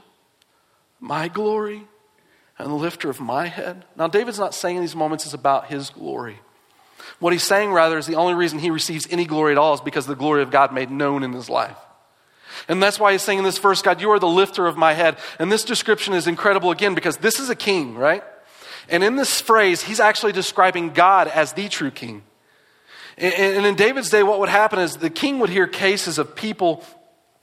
my 0.99 1.29
glory, 1.29 1.88
and 2.60 2.69
the 2.69 2.73
lifter 2.73 3.10
of 3.10 3.21
my 3.21 3.47
head. 3.47 3.86
Now, 3.95 4.08
David's 4.08 4.39
not 4.39 4.53
saying 4.53 4.75
in 4.75 4.81
these 4.81 4.95
moments 4.95 5.25
is 5.25 5.34
about 5.34 5.67
his 5.67 5.89
glory. 5.89 6.39
What 7.19 7.31
he's 7.31 7.43
saying, 7.43 7.71
rather, 7.71 7.97
is 7.97 8.08
the 8.08 8.15
only 8.15 8.34
reason 8.34 8.60
he 8.60 8.71
receives 8.71 9.08
any 9.10 9.25
glory 9.25 9.53
at 9.53 9.58
all 9.58 9.73
is 9.73 9.81
because 9.81 10.05
the 10.05 10.15
glory 10.15 10.41
of 10.41 10.51
God 10.51 10.73
made 10.73 10.91
known 10.91 11.23
in 11.23 11.31
his 11.31 11.49
life. 11.49 11.77
And 12.67 12.81
that's 12.81 12.99
why 12.99 13.11
he's 13.11 13.21
saying 13.21 13.39
in 13.39 13.45
this 13.45 13.57
verse, 13.57 13.81
God, 13.81 14.01
you 14.01 14.11
are 14.11 14.19
the 14.19 14.27
lifter 14.27 14.67
of 14.67 14.77
my 14.77 14.93
head. 14.93 15.17
And 15.39 15.51
this 15.51 15.63
description 15.63 16.13
is 16.13 16.27
incredible 16.27 16.71
again 16.71 16.95
because 16.95 17.17
this 17.17 17.39
is 17.39 17.49
a 17.49 17.55
king, 17.55 17.95
right? 17.95 18.23
And 18.89 19.03
in 19.03 19.15
this 19.15 19.41
phrase, 19.41 19.83
he's 19.83 19.99
actually 19.99 20.31
describing 20.31 20.91
God 20.91 21.27
as 21.27 21.53
the 21.53 21.69
true 21.69 21.91
king. 21.91 22.23
And 23.17 23.65
in 23.65 23.75
David's 23.75 24.09
day, 24.09 24.23
what 24.23 24.39
would 24.39 24.49
happen 24.49 24.79
is 24.79 24.97
the 24.97 25.09
king 25.09 25.39
would 25.39 25.49
hear 25.49 25.67
cases 25.67 26.17
of 26.17 26.35
people 26.35 26.83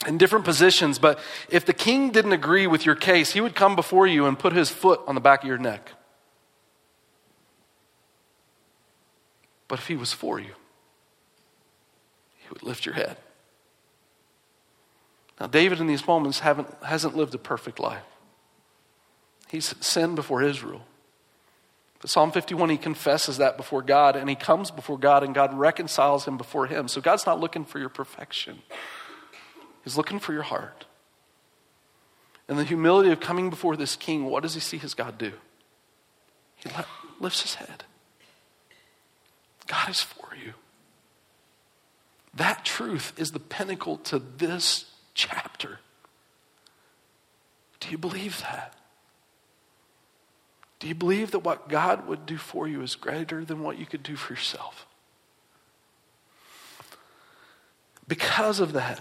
in 0.07 0.17
different 0.17 0.45
positions, 0.45 0.99
but 0.99 1.19
if 1.49 1.65
the 1.65 1.73
king 1.73 2.11
didn't 2.11 2.33
agree 2.33 2.67
with 2.67 2.85
your 2.85 2.95
case, 2.95 3.31
he 3.31 3.41
would 3.41 3.55
come 3.55 3.75
before 3.75 4.05
you 4.05 4.25
and 4.25 4.37
put 4.37 4.53
his 4.53 4.69
foot 4.69 4.99
on 5.07 5.15
the 5.15 5.21
back 5.21 5.43
of 5.43 5.47
your 5.47 5.57
neck. 5.57 5.91
But 9.67 9.79
if 9.79 9.87
he 9.87 9.95
was 9.95 10.13
for 10.13 10.39
you, 10.39 10.53
he 12.37 12.49
would 12.49 12.63
lift 12.63 12.85
your 12.85 12.95
head. 12.95 13.17
Now, 15.39 15.47
David 15.47 15.79
in 15.79 15.87
these 15.87 16.07
moments 16.07 16.39
hasn't 16.39 17.17
lived 17.17 17.33
a 17.35 17.37
perfect 17.37 17.79
life. 17.79 18.03
He's 19.49 19.75
sinned 19.85 20.15
before 20.15 20.41
Israel. 20.41 20.81
But 21.99 22.09
Psalm 22.09 22.31
51, 22.31 22.69
he 22.69 22.77
confesses 22.77 23.37
that 23.37 23.55
before 23.55 23.81
God, 23.81 24.15
and 24.15 24.29
he 24.29 24.35
comes 24.35 24.71
before 24.71 24.97
God, 24.97 25.23
and 25.23 25.33
God 25.33 25.53
reconciles 25.53 26.25
him 26.25 26.37
before 26.37 26.67
him. 26.67 26.87
So 26.87 27.01
God's 27.01 27.25
not 27.25 27.39
looking 27.39 27.65
for 27.65 27.79
your 27.79 27.89
perfection, 27.89 28.61
He's 29.83 29.97
looking 29.97 30.19
for 30.19 30.33
your 30.33 30.43
heart. 30.43 30.85
And 32.47 32.59
the 32.59 32.63
humility 32.63 33.09
of 33.11 33.19
coming 33.19 33.49
before 33.49 33.77
this 33.77 33.95
king, 33.95 34.25
what 34.25 34.43
does 34.43 34.53
he 34.53 34.59
see 34.59 34.77
his 34.77 34.93
God 34.93 35.17
do? 35.17 35.31
he 36.57 36.69
lifts 37.19 37.41
his 37.41 37.55
head. 37.55 37.83
God 39.67 39.89
is 39.89 40.01
for 40.01 40.35
you. 40.35 40.53
That 42.33 42.65
truth 42.65 43.13
is 43.17 43.31
the 43.31 43.39
pinnacle 43.39 43.97
to 43.97 44.19
this 44.19 44.92
chapter. 45.13 45.79
Do 47.79 47.89
you 47.89 47.97
believe 47.97 48.41
that? 48.41 48.73
Do 50.79 50.87
you 50.87 50.95
believe 50.95 51.31
that 51.31 51.39
what 51.39 51.69
God 51.69 52.07
would 52.07 52.25
do 52.25 52.37
for 52.37 52.67
you 52.67 52.81
is 52.81 52.95
greater 52.95 53.45
than 53.45 53.61
what 53.61 53.77
you 53.79 53.85
could 53.85 54.03
do 54.03 54.15
for 54.15 54.33
yourself? 54.33 54.85
Because 58.07 58.59
of 58.59 58.73
that, 58.73 58.99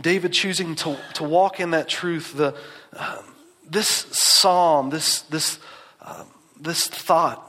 David 0.00 0.32
choosing 0.32 0.74
to, 0.76 0.98
to 1.14 1.24
walk 1.24 1.60
in 1.60 1.70
that 1.70 1.88
truth, 1.88 2.36
the, 2.36 2.56
uh, 2.92 3.22
this 3.68 4.06
psalm, 4.10 4.90
this, 4.90 5.22
this, 5.22 5.58
uh, 6.02 6.24
this 6.60 6.88
thought 6.88 7.44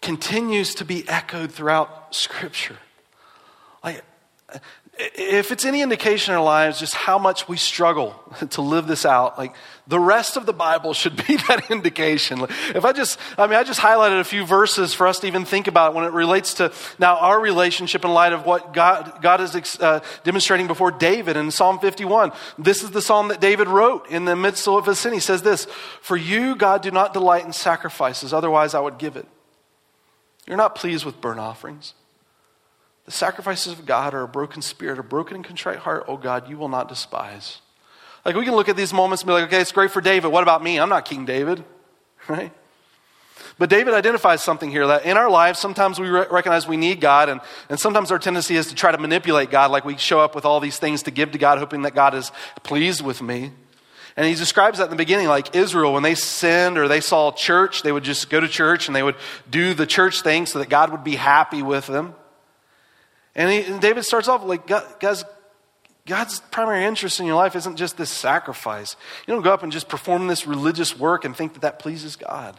continues 0.00 0.74
to 0.76 0.84
be 0.84 1.06
echoed 1.08 1.52
throughout 1.52 2.14
Scripture. 2.14 2.78
Like, 3.82 4.02
if 4.98 5.52
it's 5.52 5.64
any 5.64 5.80
indication 5.80 6.32
in 6.32 6.38
our 6.38 6.44
lives 6.44 6.80
just 6.80 6.94
how 6.94 7.18
much 7.18 7.48
we 7.48 7.56
struggle 7.56 8.20
to 8.50 8.62
live 8.62 8.86
this 8.88 9.06
out, 9.06 9.38
like 9.38 9.54
the 9.86 9.98
rest 9.98 10.36
of 10.36 10.44
the 10.44 10.52
Bible 10.52 10.92
should 10.92 11.16
be 11.26 11.36
that 11.48 11.70
indication. 11.70 12.40
If 12.74 12.84
I 12.84 12.92
just, 12.92 13.18
I 13.38 13.46
mean, 13.46 13.56
I 13.58 13.62
just 13.62 13.80
highlighted 13.80 14.18
a 14.18 14.24
few 14.24 14.44
verses 14.44 14.94
for 14.94 15.06
us 15.06 15.20
to 15.20 15.28
even 15.28 15.44
think 15.44 15.68
about 15.68 15.94
when 15.94 16.04
it 16.04 16.12
relates 16.12 16.54
to 16.54 16.72
now 16.98 17.16
our 17.16 17.40
relationship 17.40 18.04
in 18.04 18.12
light 18.12 18.32
of 18.32 18.44
what 18.44 18.72
God, 18.72 19.20
God 19.22 19.40
is 19.40 19.78
uh, 19.80 20.00
demonstrating 20.24 20.66
before 20.66 20.90
David 20.90 21.36
in 21.36 21.50
Psalm 21.52 21.78
51. 21.78 22.32
This 22.58 22.82
is 22.82 22.90
the 22.90 23.02
psalm 23.02 23.28
that 23.28 23.40
David 23.40 23.68
wrote 23.68 24.08
in 24.08 24.24
the 24.24 24.36
midst 24.36 24.66
of 24.66 24.84
his 24.86 24.98
sin. 24.98 25.12
He 25.12 25.20
says 25.20 25.42
this, 25.42 25.66
For 26.02 26.16
you, 26.16 26.56
God, 26.56 26.82
do 26.82 26.90
not 26.90 27.12
delight 27.12 27.44
in 27.44 27.52
sacrifices, 27.52 28.32
otherwise 28.32 28.74
I 28.74 28.80
would 28.80 28.98
give 28.98 29.16
it. 29.16 29.26
You're 30.46 30.56
not 30.56 30.74
pleased 30.74 31.04
with 31.04 31.20
burnt 31.20 31.38
offerings. 31.38 31.94
The 33.08 33.12
sacrifices 33.12 33.72
of 33.72 33.86
God 33.86 34.12
are 34.12 34.20
a 34.20 34.28
broken 34.28 34.60
spirit, 34.60 34.98
a 34.98 35.02
broken 35.02 35.34
and 35.34 35.42
contrite 35.42 35.78
heart, 35.78 36.04
oh 36.08 36.18
God, 36.18 36.46
you 36.50 36.58
will 36.58 36.68
not 36.68 36.90
despise. 36.90 37.62
Like 38.22 38.36
we 38.36 38.44
can 38.44 38.54
look 38.54 38.68
at 38.68 38.76
these 38.76 38.92
moments 38.92 39.22
and 39.22 39.28
be 39.28 39.32
like, 39.32 39.44
okay, 39.44 39.62
it's 39.62 39.72
great 39.72 39.92
for 39.92 40.02
David. 40.02 40.28
What 40.28 40.42
about 40.42 40.62
me? 40.62 40.78
I'm 40.78 40.90
not 40.90 41.06
King 41.06 41.24
David, 41.24 41.64
right? 42.28 42.52
But 43.56 43.70
David 43.70 43.94
identifies 43.94 44.44
something 44.44 44.70
here 44.70 44.86
that 44.88 45.06
in 45.06 45.16
our 45.16 45.30
lives, 45.30 45.58
sometimes 45.58 45.98
we 45.98 46.10
recognize 46.10 46.68
we 46.68 46.76
need 46.76 47.00
God, 47.00 47.30
and, 47.30 47.40
and 47.70 47.80
sometimes 47.80 48.12
our 48.12 48.18
tendency 48.18 48.56
is 48.56 48.66
to 48.66 48.74
try 48.74 48.92
to 48.92 48.98
manipulate 48.98 49.50
God, 49.50 49.70
like 49.70 49.86
we 49.86 49.96
show 49.96 50.20
up 50.20 50.34
with 50.34 50.44
all 50.44 50.60
these 50.60 50.78
things 50.78 51.04
to 51.04 51.10
give 51.10 51.30
to 51.30 51.38
God, 51.38 51.56
hoping 51.56 51.80
that 51.82 51.94
God 51.94 52.12
is 52.12 52.30
pleased 52.62 53.00
with 53.00 53.22
me. 53.22 53.52
And 54.18 54.26
he 54.26 54.34
describes 54.34 54.80
that 54.80 54.84
in 54.84 54.90
the 54.90 54.96
beginning, 54.96 55.28
like 55.28 55.56
Israel, 55.56 55.94
when 55.94 56.02
they 56.02 56.14
sinned 56.14 56.76
or 56.76 56.88
they 56.88 57.00
saw 57.00 57.32
church, 57.32 57.80
they 57.80 57.90
would 57.90 58.04
just 58.04 58.28
go 58.28 58.38
to 58.38 58.48
church 58.48 58.86
and 58.86 58.94
they 58.94 59.02
would 59.02 59.16
do 59.50 59.72
the 59.72 59.86
church 59.86 60.20
thing 60.20 60.44
so 60.44 60.58
that 60.58 60.68
God 60.68 60.90
would 60.90 61.04
be 61.04 61.16
happy 61.16 61.62
with 61.62 61.86
them. 61.86 62.14
And, 63.34 63.50
he, 63.50 63.62
and 63.70 63.80
David 63.80 64.04
starts 64.04 64.28
off 64.28 64.44
like, 64.44 64.66
guys, 64.66 65.24
God's 66.06 66.40
primary 66.50 66.84
interest 66.84 67.20
in 67.20 67.26
your 67.26 67.36
life 67.36 67.54
isn't 67.54 67.76
just 67.76 67.96
this 67.96 68.10
sacrifice. 68.10 68.96
You 69.26 69.34
don't 69.34 69.42
go 69.42 69.52
up 69.52 69.62
and 69.62 69.70
just 69.70 69.88
perform 69.88 70.26
this 70.26 70.46
religious 70.46 70.98
work 70.98 71.24
and 71.24 71.36
think 71.36 71.52
that 71.52 71.62
that 71.62 71.78
pleases 71.78 72.16
God. 72.16 72.58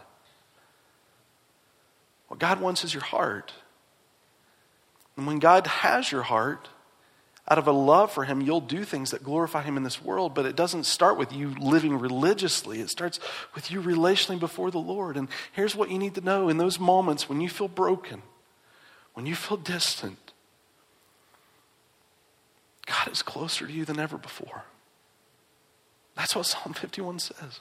What 2.28 2.38
God 2.38 2.60
wants 2.60 2.84
is 2.84 2.94
your 2.94 3.02
heart. 3.02 3.52
And 5.16 5.26
when 5.26 5.40
God 5.40 5.66
has 5.66 6.12
your 6.12 6.22
heart, 6.22 6.68
out 7.50 7.58
of 7.58 7.66
a 7.66 7.72
love 7.72 8.12
for 8.12 8.24
Him, 8.24 8.40
you'll 8.40 8.60
do 8.60 8.84
things 8.84 9.10
that 9.10 9.24
glorify 9.24 9.62
Him 9.62 9.76
in 9.76 9.82
this 9.82 10.00
world, 10.00 10.34
but 10.34 10.46
it 10.46 10.54
doesn't 10.54 10.84
start 10.84 11.18
with 11.18 11.32
you 11.32 11.48
living 11.58 11.98
religiously. 11.98 12.80
It 12.80 12.90
starts 12.90 13.18
with 13.54 13.72
you 13.72 13.82
relationally 13.82 14.38
before 14.38 14.70
the 14.70 14.78
Lord. 14.78 15.16
And 15.16 15.28
here's 15.52 15.74
what 15.74 15.90
you 15.90 15.98
need 15.98 16.14
to 16.14 16.20
know 16.20 16.48
in 16.48 16.58
those 16.58 16.78
moments 16.78 17.28
when 17.28 17.40
you 17.40 17.48
feel 17.48 17.66
broken, 17.66 18.22
when 19.14 19.26
you 19.26 19.34
feel 19.34 19.56
distant, 19.56 20.29
God 22.90 23.12
is 23.12 23.22
closer 23.22 23.66
to 23.66 23.72
you 23.72 23.84
than 23.84 24.00
ever 24.00 24.18
before. 24.18 24.64
That's 26.16 26.34
what 26.34 26.44
Psalm 26.44 26.74
51 26.74 27.20
says. 27.20 27.60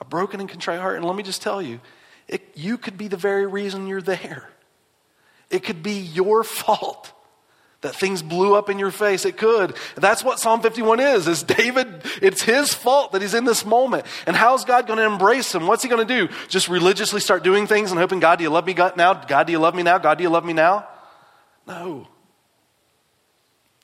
A 0.00 0.04
broken 0.04 0.40
and 0.40 0.48
contrite 0.48 0.80
heart. 0.80 0.96
And 0.96 1.04
let 1.04 1.14
me 1.14 1.22
just 1.22 1.40
tell 1.40 1.62
you, 1.62 1.80
it, 2.26 2.42
you 2.56 2.78
could 2.78 2.98
be 2.98 3.06
the 3.06 3.16
very 3.16 3.46
reason 3.46 3.86
you're 3.86 4.02
there. 4.02 4.50
It 5.50 5.62
could 5.62 5.82
be 5.82 6.00
your 6.00 6.42
fault 6.42 7.12
that 7.80 7.94
things 7.94 8.22
blew 8.22 8.56
up 8.56 8.68
in 8.68 8.80
your 8.80 8.90
face. 8.90 9.24
It 9.24 9.36
could. 9.36 9.76
That's 9.94 10.24
what 10.24 10.40
Psalm 10.40 10.62
51 10.62 10.98
is. 10.98 11.28
Is 11.28 11.44
David, 11.44 12.02
it's 12.20 12.42
his 12.42 12.74
fault 12.74 13.12
that 13.12 13.22
he's 13.22 13.34
in 13.34 13.44
this 13.44 13.64
moment. 13.64 14.04
And 14.26 14.34
how's 14.34 14.64
God 14.64 14.88
going 14.88 14.98
to 14.98 15.06
embrace 15.06 15.54
him? 15.54 15.68
What's 15.68 15.84
he 15.84 15.88
going 15.88 16.04
to 16.06 16.26
do? 16.26 16.32
Just 16.48 16.68
religiously 16.68 17.20
start 17.20 17.44
doing 17.44 17.68
things 17.68 17.92
and 17.92 18.00
hoping, 18.00 18.18
God, 18.18 18.38
do 18.38 18.44
you 18.44 18.50
love 18.50 18.66
me 18.66 18.74
now? 18.74 19.14
God, 19.14 19.46
do 19.46 19.52
you 19.52 19.60
love 19.60 19.76
me 19.76 19.84
now? 19.84 19.98
God, 19.98 20.18
do 20.18 20.24
you 20.24 20.30
love 20.30 20.44
me 20.44 20.54
now? 20.54 20.88
No. 21.68 22.08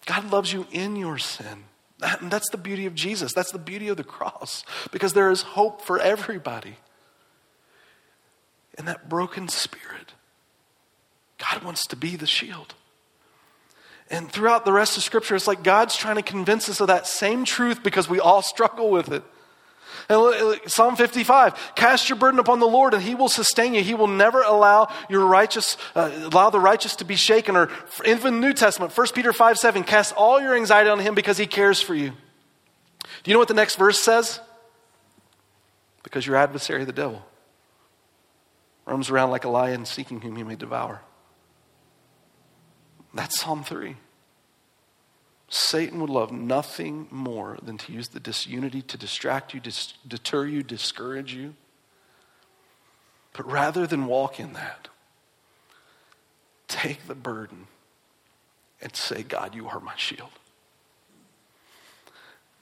God 0.05 0.31
loves 0.31 0.53
you 0.53 0.67
in 0.71 0.97
your 0.97 1.19
sin. 1.19 1.65
And 2.03 2.31
that's 2.31 2.51
the 2.51 2.59
beauty 2.59 2.87
of 2.87 2.95
Jesus. 2.95 3.33
That's 3.33 3.53
the 3.53 3.59
beauty 3.59 3.89
of 3.89 3.97
the 3.97 4.05
cross. 4.05 4.65
Because 4.91 5.13
there 5.13 5.31
is 5.31 5.43
hope 5.43 5.81
for 5.81 5.99
everybody. 5.99 6.77
And 8.77 8.89
that 8.89 9.09
broken 9.09 9.49
spirit, 9.49 10.13
God 11.39 11.63
wants 11.63 11.87
to 11.87 11.97
be 11.97 12.17
the 12.17 12.27
shield. 12.27 12.75
And 14.11 14.31
throughout 14.31 14.65
the 14.65 14.73
rest 14.73 14.97
of 14.97 15.03
Scripture, 15.03 15.35
it's 15.35 15.47
like 15.47 15.63
God's 15.63 15.97
trying 15.97 16.17
to 16.17 16.23
convince 16.23 16.69
us 16.69 16.81
of 16.81 16.89
that 16.89 17.07
same 17.07 17.45
truth 17.45 17.83
because 17.83 18.09
we 18.09 18.21
all 18.21 18.43
struggle 18.43 18.91
with 18.91 19.11
it. 19.11 19.23
And 20.09 20.61
Psalm 20.67 20.97
55, 20.97 21.75
cast 21.75 22.09
your 22.09 22.17
burden 22.19 22.39
upon 22.39 22.61
the 22.61 22.67
Lord 22.67 22.95
and 22.95 23.03
he 23.03 23.15
will 23.15 23.29
sustain 23.29 23.75
you. 23.75 23.83
He 23.83 23.95
will 23.95 24.07
never 24.07 24.43
allow 24.43 24.93
your 25.09 25.27
righteous, 25.27 25.77
uh, 25.95 26.11
allow 26.33 26.51
the 26.51 26.61
righteous 26.61 26.97
to 26.97 27.05
be 27.05 27.17
shaken. 27.17 27.57
Or 27.57 27.71
even 28.05 28.41
New 28.41 28.53
Testament, 28.53 28.97
1 28.97 29.07
Peter 29.15 29.33
5, 29.33 29.59
7, 29.59 29.85
cast 29.85 30.15
all 30.15 30.41
your 30.41 30.55
anxiety 30.55 30.91
on 30.91 30.99
him 30.99 31.15
because 31.15 31.39
he 31.39 31.47
cares 31.47 31.81
for 31.81 31.95
you. 31.95 32.11
Do 33.23 33.31
you 33.31 33.33
know 33.33 33.39
what 33.39 33.49
the 33.49 33.55
next 33.55 33.77
verse 33.77 34.01
says? 34.01 34.41
Because 36.03 36.27
your 36.27 36.37
adversary, 36.37 36.85
the 36.85 36.93
devil, 36.93 37.25
roams 38.85 39.09
around 39.11 39.31
like 39.31 39.45
a 39.45 39.49
lion 39.49 39.87
seeking 39.87 40.21
whom 40.21 40.37
he 40.37 40.43
may 40.43 40.57
devour. 40.57 41.01
That's 43.15 43.41
Psalm 43.41 43.65
3. 43.65 43.97
Satan 45.49 46.01
would 46.01 46.11
love 46.11 46.33
nothing 46.33 47.07
more 47.11 47.59
than 47.63 47.79
to 47.79 47.93
use 47.93 48.09
the 48.09 48.21
disunity 48.21 48.83
to 48.83 48.97
distract 48.97 49.55
you, 49.55 49.61
dis- 49.61 49.95
deter 50.07 50.47
you, 50.47 50.63
discourage 50.63 51.35
you. 51.35 51.55
But 53.33 53.51
rather 53.51 53.87
than 53.87 54.07
walk 54.07 54.41
in 54.41 54.53
that, 54.55 54.89
take 56.69 57.07
the 57.07 57.15
burden 57.15 57.67
and 58.81 58.95
say, 58.95 59.23
God, 59.23 59.55
you 59.55 59.69
are 59.69 59.81
my 59.81 59.97
shield. 59.97 60.31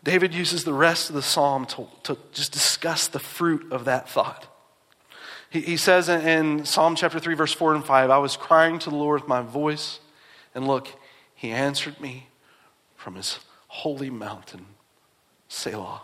David 0.04 0.34
uses 0.34 0.64
the 0.64 0.72
rest 0.72 1.08
of 1.08 1.14
the 1.14 1.22
psalm 1.22 1.66
to, 1.66 1.86
to 2.02 2.18
just 2.32 2.52
discuss 2.52 3.06
the 3.06 3.20
fruit 3.20 3.70
of 3.70 3.84
that 3.84 4.08
thought. 4.08 4.48
He, 5.48 5.60
he 5.60 5.76
says 5.76 6.08
in, 6.08 6.20
in 6.22 6.64
Psalm 6.64 6.96
chapter 6.96 7.20
3, 7.20 7.34
verse 7.34 7.52
4 7.52 7.74
and 7.74 7.84
5, 7.84 8.10
I 8.10 8.18
was 8.18 8.36
crying 8.36 8.78
to 8.80 8.90
the 8.90 8.96
Lord 8.96 9.20
with 9.20 9.28
my 9.28 9.42
voice, 9.42 10.00
and 10.54 10.66
look, 10.66 10.88
he 11.34 11.50
answered 11.50 12.00
me 12.00 12.28
from 13.02 13.16
his 13.16 13.40
holy 13.66 14.10
mountain, 14.10 14.64
Selah, 15.48 16.02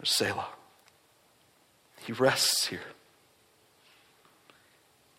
or 0.00 0.04
Selah. 0.04 0.48
He 2.06 2.12
rests 2.12 2.68
here. 2.68 2.92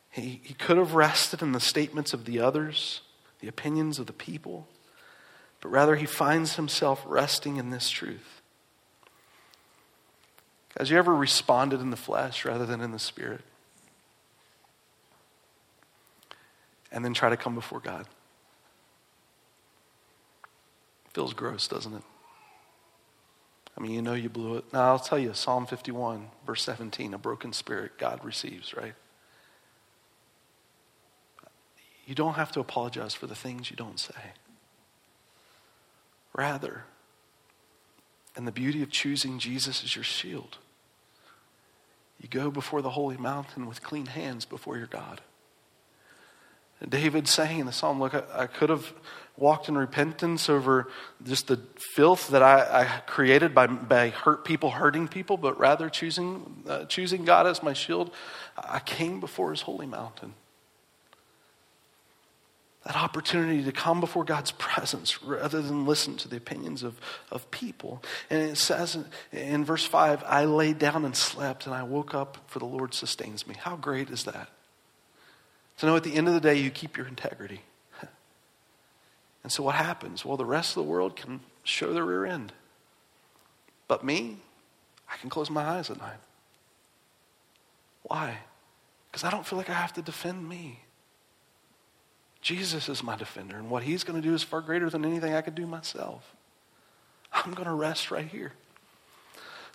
He, 0.10 0.39
he 0.44 0.54
could 0.54 0.78
have 0.78 0.94
rested 0.94 1.41
in 1.41 1.52
the 1.52 1.60
statements 1.60 2.13
of 2.13 2.24
the 2.24 2.39
others, 2.39 3.02
the 3.41 3.50
opinions 3.50 4.00
of 4.00 4.06
the 4.06 4.13
people, 4.13 4.68
but 5.60 5.68
rather 5.68 5.98
he 5.98 6.06
finds 6.06 6.56
himself 6.56 7.04
resting 7.06 7.58
in 7.58 7.70
this 7.70 7.89
truth. 7.89 8.41
Has 10.78 10.89
you 10.89 10.98
ever 10.98 11.13
responded 11.13 11.82
in 11.82 11.89
the 11.89 11.98
flesh 11.98 12.46
rather 12.46 12.65
than 12.65 12.80
in 12.80 12.91
the 12.91 13.00
spirit? 13.00 13.41
And 16.94 17.04
then 17.04 17.13
try 17.13 17.30
to 17.30 17.38
come 17.38 17.56
before 17.56 17.82
God. 17.82 18.06
Feels 21.15 21.34
gross, 21.34 21.69
doesn't 21.69 21.93
it? 21.93 22.01
I 23.78 23.82
mean, 23.82 23.93
you 23.93 24.01
know 24.01 24.15
you 24.15 24.28
blew 24.28 24.58
it. 24.58 24.65
Now, 24.73 24.91
I'll 24.91 24.99
tell 24.99 25.17
you 25.17 25.34
Psalm 25.34 25.65
51, 25.65 26.28
verse 26.45 26.62
17 26.63 27.13
a 27.13 27.17
broken 27.17 27.54
spirit 27.54 27.97
God 27.97 28.19
receives, 28.25 28.73
right? 28.73 28.95
You 32.06 32.15
don't 32.15 32.34
have 32.34 32.51
to 32.51 32.60
apologize 32.60 33.13
for 33.13 33.28
the 33.28 33.36
things 33.36 33.71
you 33.71 33.78
don't 33.78 33.97
say. 33.97 34.34
Rather, 36.34 36.84
and 38.36 38.45
the 38.45 38.51
beauty 38.51 38.84
of 38.84 38.91
choosing 38.91 39.39
Jesus 39.39 39.86
as 39.86 39.95
your 39.95 40.04
shield, 40.04 40.58
you 42.19 42.28
go 42.28 42.51
before 42.51 42.82
the 42.82 42.89
holy 42.89 43.15
mountain 43.15 43.67
with 43.67 43.82
clean 43.82 44.08
hands 44.08 44.43
before 44.43 44.75
your 44.78 44.88
God. 44.88 45.21
David 46.89 47.30
saying 47.30 47.60
in 47.60 47.65
the 47.65 47.71
psalm, 47.71 48.01
Look, 48.01 48.13
I, 48.13 48.23
I 48.36 48.47
could 48.47 48.69
have 48.69 48.93
walked 49.38 49.67
in 49.67 49.78
repentance 49.78 50.50
over 50.50 50.88
just 51.24 51.48
the 51.48 51.60
filth 51.78 52.30
that 52.30 52.41
I, 52.41 52.84
I 52.84 52.86
created 53.06 53.54
by, 53.54 53.67
by 53.67 54.10
hurt 54.10 54.45
people 54.45 54.71
hurting 54.71 55.08
people, 55.08 55.38
but 55.38 55.60
rather 55.60 55.89
choosing, 55.89 56.63
uh, 56.67 56.86
choosing 56.86 57.26
God 57.26 57.45
as 57.45 57.62
my 57.62 57.74
shield. 57.74 58.12
I 58.58 58.80
came 58.80 59.19
before 59.19 59.52
his 59.52 59.62
holy 59.62 59.88
mountain. 59.88 60.34
That 62.86 62.95
opportunity 62.95 63.63
to 63.63 63.71
come 63.71 64.00
before 64.00 64.24
God's 64.24 64.52
presence 64.52 65.24
rather 65.24 65.62
than 65.62 65.88
listen 65.88 66.17
to 66.17 66.28
the 66.28 66.38
opinions 66.38 66.84
of, 66.84 67.00
of 67.32 67.50
people. 67.50 68.04
And 68.30 68.41
it 68.41 68.58
says 68.58 68.95
in, 68.95 69.06
in 69.32 69.65
verse 69.65 69.84
5 69.84 70.24
I 70.24 70.45
lay 70.45 70.74
down 70.74 71.04
and 71.04 71.15
slept, 71.15 71.65
and 71.65 71.74
I 71.76 71.84
woke 71.84 72.13
up, 72.13 72.38
for 72.48 72.60
the 72.60 72.65
Lord 72.65 72.93
sustains 72.93 73.48
me. 73.48 73.56
How 73.58 73.76
great 73.76 74.10
is 74.10 74.24
that? 74.26 74.50
To 75.80 75.88
know 75.88 75.95
at 75.95 76.04
the 76.04 76.15
end 76.15 76.28
of 76.28 76.36
the 76.36 76.39
day, 76.39 76.56
you 76.56 76.69
keep 76.69 76.95
your 76.95 77.08
integrity. 77.08 77.62
And 79.45 79.51
so 79.51 79.62
what 79.62 79.75
happens? 79.75 80.25
Well, 80.25 80.38
the 80.38 80.43
rest 80.43 80.75
of 80.75 80.84
the 80.84 80.89
world 80.89 81.15
can 81.15 81.39
show 81.63 81.93
their 81.93 82.03
rear 82.03 82.25
end. 82.25 82.51
But 83.88 84.03
me, 84.03 84.38
I 85.08 85.17
can 85.17 85.29
close 85.29 85.51
my 85.51 85.62
eyes 85.62 85.91
at 85.91 85.99
night. 85.99 86.17
Why? 88.01 88.39
Because 89.08 89.23
I 89.23 89.29
don't 89.29 89.45
feel 89.45 89.60
like 89.60 89.69
I 89.69 89.73
have 89.73 89.93
to 89.93 90.01
defend 90.01 90.49
me. 90.49 90.79
Jesus 92.41 92.89
is 92.89 93.03
my 93.03 93.15
defender, 93.15 93.55
and 93.55 93.69
what 93.69 93.84
he's 93.84 94.03
going 94.03 94.19
to 94.19 94.27
do 94.27 94.34
is 94.34 94.41
far 94.41 94.62
greater 94.62 94.89
than 94.89 95.05
anything 95.05 95.36
I 95.36 95.41
could 95.41 95.53
do 95.53 95.67
myself. 95.67 96.34
I'm 97.31 97.53
going 97.53 97.67
to 97.67 97.73
rest 97.75 98.10
right 98.10 98.27
here. 98.27 98.53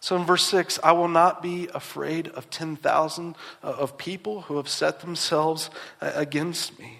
So 0.00 0.16
in 0.16 0.24
verse 0.24 0.48
6, 0.48 0.80
I 0.82 0.90
will 0.90 1.06
not 1.06 1.42
be 1.42 1.68
afraid 1.72 2.26
of 2.26 2.50
10,000 2.50 3.36
uh, 3.62 3.66
of 3.68 3.96
people 3.96 4.40
who 4.40 4.56
have 4.56 4.68
set 4.68 4.98
themselves 4.98 5.70
uh, 6.00 6.10
against 6.16 6.76
me. 6.76 6.98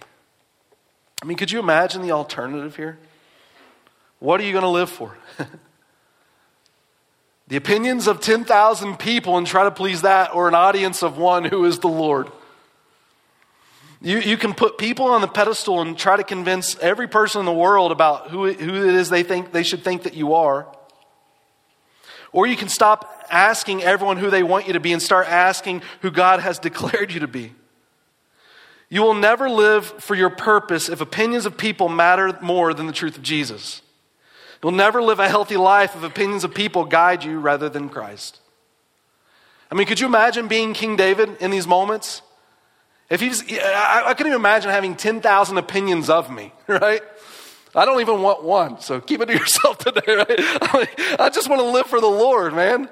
I 1.22 1.26
mean, 1.26 1.37
could 1.37 1.50
you 1.50 1.59
imagine 1.59 2.02
the 2.02 2.12
alternative 2.12 2.76
here? 2.76 2.98
What 4.20 4.40
are 4.40 4.44
you 4.44 4.52
going 4.52 4.62
to 4.62 4.68
live 4.68 4.90
for? 4.90 5.16
the 7.48 7.56
opinions 7.56 8.06
of 8.06 8.20
10,000 8.20 8.98
people 8.98 9.37
and 9.37 9.46
try 9.46 9.64
to 9.64 9.70
please 9.70 10.02
that, 10.02 10.35
or 10.35 10.48
an 10.48 10.54
audience 10.54 11.02
of 11.02 11.18
one 11.18 11.44
who 11.44 11.64
is 11.64 11.78
the 11.80 11.88
Lord? 11.88 12.30
You, 14.02 14.18
you 14.18 14.38
can 14.38 14.54
put 14.54 14.78
people 14.78 15.06
on 15.06 15.20
the 15.20 15.28
pedestal 15.28 15.83
and 15.83 15.96
try 15.96 16.16
to 16.16 16.24
convince 16.24 16.78
every 16.78 17.06
person 17.06 17.40
in 17.40 17.46
the 17.46 17.52
world 17.52 17.92
about 17.92 18.30
who, 18.30 18.50
who 18.50 18.88
it 18.88 18.94
is 18.94 19.11
they 19.11 19.22
think 19.22 19.52
they 19.52 19.62
should 19.62 19.85
think 19.85 20.04
that 20.04 20.14
you 20.14 20.35
are. 20.35 20.66
Or 22.33 22.46
you 22.46 22.56
can 22.56 22.68
stop 22.68 23.26
asking 23.30 23.83
everyone 23.83 24.16
who 24.16 24.30
they 24.30 24.42
want 24.42 24.66
you 24.66 24.72
to 24.72 24.80
be 24.80 24.92
and 24.92 25.02
start 25.02 25.26
asking 25.28 25.83
who 26.00 26.11
God 26.11 26.40
has 26.40 26.59
declared 26.61 27.12
you 27.12 27.20
to 27.20 27.28
be. 27.28 27.52
You 28.90 29.03
will 29.03 29.14
never 29.14 29.48
live 29.48 29.87
for 29.87 30.16
your 30.16 30.31
purpose 30.31 30.88
if 30.88 31.00
opinions 31.00 31.46
of 31.46 31.57
people 31.57 31.88
matter 31.88 32.37
more 32.42 32.74
than 32.74 32.87
the 32.87 32.92
truth 32.92 33.16
of 33.16 33.22
Jesus. 33.22 33.83
You'll 34.62 34.72
never 34.72 35.00
live 35.00 35.20
a 35.20 35.29
healthy 35.29 35.57
life 35.57 35.94
if 35.94 36.03
opinions 36.03 36.42
of 36.42 36.53
people 36.53 36.85
guide 36.85 37.24
you 37.24 37.38
rather 37.38 37.68
than 37.68 37.88
Christ. 37.88 38.40
I 39.70 39.76
mean, 39.76 39.87
could 39.87 40.00
you 40.00 40.07
imagine 40.07 40.48
being 40.48 40.74
King 40.74 40.96
David 40.96 41.37
in 41.40 41.53
these 41.53 41.68
moments? 41.68 42.22
If 43.09 43.20
he's, 43.20 43.42
I, 43.53 44.03
I 44.07 44.14
couldn't 44.14 44.33
even 44.33 44.40
imagine 44.40 44.70
having 44.70 44.96
10,000 44.96 45.57
opinions 45.57 46.11
of 46.11 46.31
me, 46.31 46.53
right? 46.66 47.03
I 47.74 47.85
don't 47.85 48.00
even 48.00 48.20
want 48.20 48.42
one, 48.42 48.81
so 48.81 49.00
keep 49.00 49.20
it 49.20 49.26
to 49.26 49.33
yourself 49.38 49.79
today, 49.79 50.16
right? 50.16 51.20
I 51.20 51.31
just 51.33 51.48
want 51.48 51.61
to 51.61 51.68
live 51.68 51.87
for 51.87 52.00
the 52.00 52.09
Lord, 52.09 52.55
man. 52.55 52.88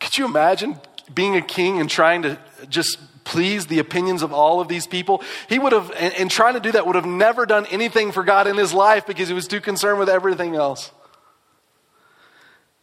Could 0.00 0.16
you 0.16 0.26
imagine 0.26 0.78
being 1.12 1.36
a 1.36 1.42
king 1.42 1.80
and 1.80 1.90
trying 1.90 2.22
to 2.22 2.38
just 2.68 2.98
please 3.24 3.66
the 3.66 3.78
opinions 3.78 4.22
of 4.22 4.32
all 4.32 4.60
of 4.60 4.68
these 4.68 4.86
people. 4.86 5.22
He 5.48 5.58
would 5.58 5.72
have, 5.72 5.90
and, 5.92 6.30
trying 6.30 6.54
to 6.54 6.60
do 6.60 6.72
that, 6.72 6.86
would 6.86 6.96
have 6.96 7.06
never 7.06 7.46
done 7.46 7.66
anything 7.66 8.12
for 8.12 8.22
God 8.22 8.46
in 8.46 8.56
his 8.56 8.72
life 8.72 9.06
because 9.06 9.28
he 9.28 9.34
was 9.34 9.48
too 9.48 9.60
concerned 9.60 9.98
with 9.98 10.08
everything 10.08 10.54
else. 10.54 10.90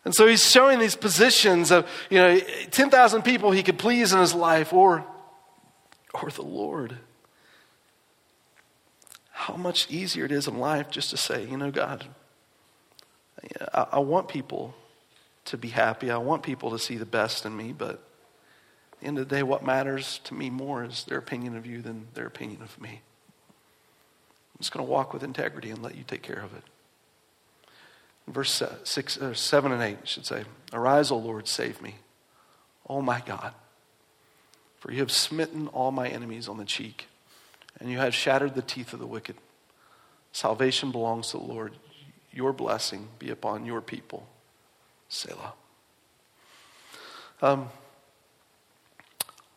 And 0.03 0.15
so 0.15 0.25
he's 0.25 0.49
showing 0.49 0.79
these 0.79 0.95
positions 0.95 1.71
of, 1.71 1.87
you 2.09 2.17
know, 2.17 2.39
10,000 2.39 3.21
people 3.21 3.51
he 3.51 3.61
could 3.61 3.77
please 3.77 4.13
in 4.13 4.19
his 4.19 4.33
life 4.33 4.73
or, 4.73 5.05
or 6.13 6.29
the 6.29 6.41
Lord. 6.41 6.97
How 9.31 9.55
much 9.55 9.89
easier 9.91 10.25
it 10.25 10.31
is 10.31 10.47
in 10.47 10.57
life 10.57 10.89
just 10.89 11.11
to 11.11 11.17
say, 11.17 11.45
you 11.45 11.57
know, 11.57 11.71
God, 11.71 12.05
I, 13.73 13.87
I 13.93 13.99
want 13.99 14.27
people 14.27 14.73
to 15.45 15.57
be 15.57 15.69
happy. 15.69 16.09
I 16.09 16.17
want 16.17 16.43
people 16.43 16.71
to 16.71 16.79
see 16.79 16.97
the 16.97 17.05
best 17.05 17.45
in 17.45 17.55
me, 17.55 17.71
but 17.71 18.03
the 19.01 19.07
end 19.07 19.17
of 19.17 19.27
the 19.27 19.35
day, 19.35 19.43
what 19.43 19.65
matters 19.65 20.19
to 20.25 20.33
me 20.33 20.49
more 20.49 20.83
is 20.83 21.03
their 21.03 21.17
opinion 21.17 21.57
of 21.57 21.65
you 21.65 21.81
than 21.81 22.07
their 22.13 22.27
opinion 22.27 22.61
of 22.61 22.79
me. 22.79 23.01
I'm 24.53 24.59
just 24.59 24.71
going 24.71 24.85
to 24.85 24.91
walk 24.91 25.13
with 25.13 25.23
integrity 25.23 25.71
and 25.71 25.81
let 25.81 25.95
you 25.95 26.03
take 26.03 26.21
care 26.21 26.39
of 26.39 26.53
it. 26.53 26.63
Verse 28.27 28.61
six, 28.83 29.17
uh, 29.17 29.33
7 29.33 29.71
and 29.71 29.81
8 29.81 30.07
should 30.07 30.25
say, 30.25 30.43
Arise, 30.71 31.09
O 31.11 31.17
Lord, 31.17 31.47
save 31.47 31.81
me. 31.81 31.95
Oh 32.87 33.01
my 33.01 33.21
God. 33.25 33.53
For 34.79 34.91
you 34.91 34.99
have 34.99 35.11
smitten 35.11 35.67
all 35.67 35.91
my 35.91 36.07
enemies 36.07 36.47
on 36.47 36.57
the 36.57 36.65
cheek, 36.65 37.07
and 37.79 37.89
you 37.89 37.97
have 37.97 38.13
shattered 38.13 38.55
the 38.55 38.61
teeth 38.61 38.93
of 38.93 38.99
the 38.99 39.07
wicked. 39.07 39.35
Salvation 40.31 40.91
belongs 40.91 41.31
to 41.31 41.37
the 41.37 41.43
Lord. 41.43 41.73
Your 42.31 42.53
blessing 42.53 43.07
be 43.19 43.29
upon 43.31 43.65
your 43.65 43.81
people. 43.81 44.27
Selah. 45.09 45.53
Um, 47.41 47.69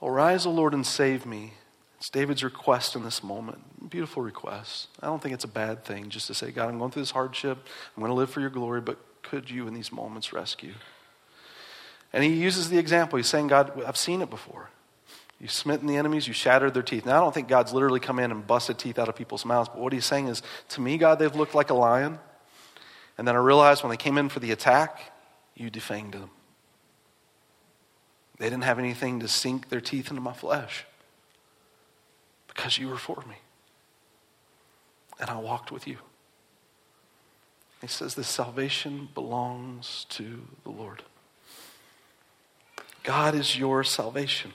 Arise, 0.03 0.47
O 0.47 0.51
Lord, 0.51 0.75
and 0.75 0.87
save 0.87 1.25
me. 1.25 1.55
It's 1.99 2.11
David's 2.11 2.45
request 2.45 2.97
in 2.97 3.03
this 3.03 3.23
moment. 3.23 3.91
Beautiful 3.91 4.23
request. 4.23 4.89
I 5.01 5.07
don't 5.07 5.23
think 5.23 5.35
it's 5.35 5.45
a 5.45 5.49
bad 5.49 5.85
thing 5.85 6.11
just 6.11 6.27
to 6.27 6.35
say, 6.35 6.51
God, 6.51 6.69
I'm 6.69 6.79
going 6.79 6.91
through 6.91 7.03
this 7.03 7.11
hardship. 7.13 7.59
I'm 7.97 8.01
going 8.03 8.11
to 8.11 8.15
live 8.15 8.29
for 8.29 8.41
your 8.41 8.51
glory, 8.51 8.83
but 8.83 8.99
could 9.23 9.51
you 9.51 9.67
in 9.67 9.75
these 9.75 9.91
moments 9.91 10.33
rescue? 10.33 10.75
And 12.13 12.23
he 12.23 12.31
uses 12.31 12.69
the 12.69 12.79
example. 12.79 13.17
He's 13.17 13.27
saying, 13.27 13.47
God, 13.47 13.83
I've 13.85 13.97
seen 13.97 14.21
it 14.21 14.29
before. 14.29 14.69
You've 15.41 15.51
smitten 15.51 15.89
the 15.89 15.97
enemies, 15.97 16.29
you 16.29 16.33
shattered 16.33 16.75
their 16.75 16.83
teeth. 16.83 17.05
Now, 17.05 17.17
I 17.17 17.21
don't 17.21 17.35
think 17.35 17.49
God's 17.49 17.73
literally 17.73 18.01
come 18.01 18.19
in 18.19 18.31
and 18.31 18.47
busted 18.47 18.79
teeth 18.79 18.99
out 18.99 19.09
of 19.09 19.17
people's 19.17 19.45
mouths, 19.45 19.69
but 19.69 19.81
what 19.81 19.93
he's 19.93 20.05
saying 20.05 20.29
is, 20.29 20.43
to 20.71 20.81
me, 20.81 20.97
God, 20.97 21.19
they've 21.19 21.35
looked 21.35 21.55
like 21.55 21.71
a 21.71 21.75
lion. 21.75 22.19
And 23.19 23.27
then 23.27 23.35
I 23.35 23.39
realized 23.39 23.83
when 23.83 23.91
they 23.91 23.97
came 23.97 24.17
in 24.17 24.29
for 24.29 24.41
the 24.41 24.53
attack, 24.53 25.13
you 25.55 25.71
defanged 25.71 26.13
them. 26.13 26.31
They 28.39 28.47
didn't 28.47 28.65
have 28.65 28.79
anything 28.79 29.21
to 29.21 29.29
sink 29.29 29.69
their 29.69 29.81
teeth 29.81 30.11
into 30.11 30.21
my 30.21 30.33
flesh 30.33 30.85
because 32.49 32.79
you 32.79 32.89
were 32.89 32.99
for 32.99 33.23
me. 33.29 33.37
And 35.21 35.31
I 35.31 35.39
walked 35.39 35.71
with 35.71 35.87
you. 35.87 35.99
He 37.81 37.87
says 37.87 38.15
this 38.15 38.29
salvation 38.29 39.09
belongs 39.15 40.07
to 40.11 40.43
the 40.65 40.71
Lord. 40.71 41.03
God 43.03 43.35
is 43.35 43.59
your 43.59 43.85
salvation. 43.85 44.55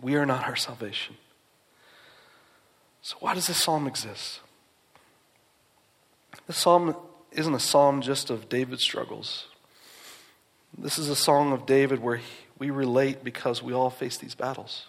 We 0.00 0.14
are 0.14 0.24
not 0.24 0.46
our 0.46 0.56
salvation. 0.56 1.16
So, 3.02 3.16
why 3.20 3.34
does 3.34 3.48
this 3.48 3.62
psalm 3.62 3.86
exist? 3.86 4.40
This 6.46 6.56
psalm 6.56 6.94
isn't 7.32 7.54
a 7.54 7.60
psalm 7.60 8.00
just 8.00 8.30
of 8.30 8.48
David's 8.48 8.82
struggles. 8.82 9.46
This 10.80 10.96
is 10.96 11.08
a 11.08 11.16
song 11.16 11.52
of 11.52 11.66
David 11.66 11.98
where 11.98 12.20
we 12.56 12.70
relate 12.70 13.24
because 13.24 13.60
we 13.60 13.72
all 13.72 13.90
face 13.90 14.16
these 14.16 14.36
battles. 14.36 14.86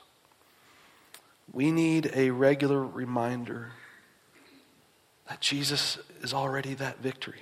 We 1.52 1.72
need 1.72 2.12
a 2.14 2.30
regular 2.30 2.86
reminder 2.86 3.72
that 5.28 5.42
Jesus 5.42 5.98
is 6.22 6.32
already 6.32 6.76
that 6.76 7.00
victory. 7.00 7.42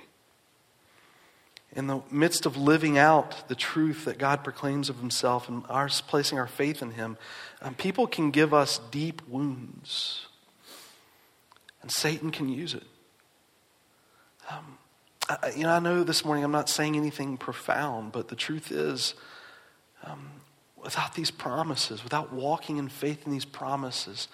In 1.74 1.88
the 1.88 2.00
midst 2.10 2.46
of 2.46 2.56
living 2.56 2.98
out 2.98 3.50
the 3.50 3.56
truth 3.56 4.06
that 4.06 4.18
God 4.18 4.46
proclaims 4.46 4.88
of 4.88 5.00
himself 5.00 5.50
and 5.50 5.66
our 5.68 5.90
placing 5.90 6.40
our 6.40 6.48
faith 6.48 6.82
in 6.82 6.92
him, 6.92 7.18
um, 7.62 7.76
people 7.76 8.08
can 8.08 8.32
give 8.32 8.54
us 8.54 8.80
deep 8.92 9.28
wounds. 9.28 10.28
And 11.82 11.92
Satan 11.92 12.32
can 12.32 12.48
use 12.48 12.74
it. 12.74 12.88
Um, 14.50 14.78
I, 15.30 15.52
you 15.56 15.64
know, 15.64 15.72
I 15.72 15.80
know 15.80 16.04
this 16.04 16.24
morning 16.24 16.44
I'm 16.44 16.52
not 16.52 16.70
saying 16.70 16.96
anything 16.96 17.38
profound, 17.38 18.12
but 18.12 18.30
the 18.30 18.36
truth 18.36 18.72
is, 18.72 19.14
um, 20.04 20.30
without 20.82 21.16
these 21.16 21.32
promises, 21.32 22.04
without 22.04 22.32
walking 22.32 22.78
in 22.78 22.88
faith 22.88 23.26
in 23.26 23.32
these 23.32 23.46
promises, 23.46 24.28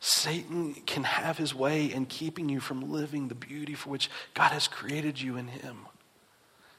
Satan 0.00 0.74
can 0.86 1.04
have 1.04 1.38
his 1.38 1.54
way 1.54 1.86
in 1.86 2.06
keeping 2.06 2.48
you 2.48 2.60
from 2.60 2.92
living 2.92 3.28
the 3.28 3.34
beauty 3.34 3.74
for 3.74 3.90
which 3.90 4.10
God 4.34 4.52
has 4.52 4.68
created 4.68 5.20
you 5.20 5.36
in 5.36 5.48
him. 5.48 5.86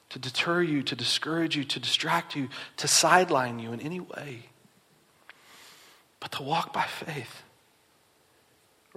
To 0.10 0.20
deter 0.20 0.62
you, 0.62 0.84
to 0.84 0.96
discourage 0.96 1.56
you, 1.56 1.64
to 1.66 1.80
distract 1.80 2.36
you, 2.36 2.50
to 2.78 2.88
sideline 2.88 3.60
you 3.60 3.74
in 3.74 3.82
any 3.82 4.00
way. 4.00 4.50
But 6.20 6.32
to 6.34 6.44
walk 6.44 6.74
by 6.74 6.84
faith 6.84 7.44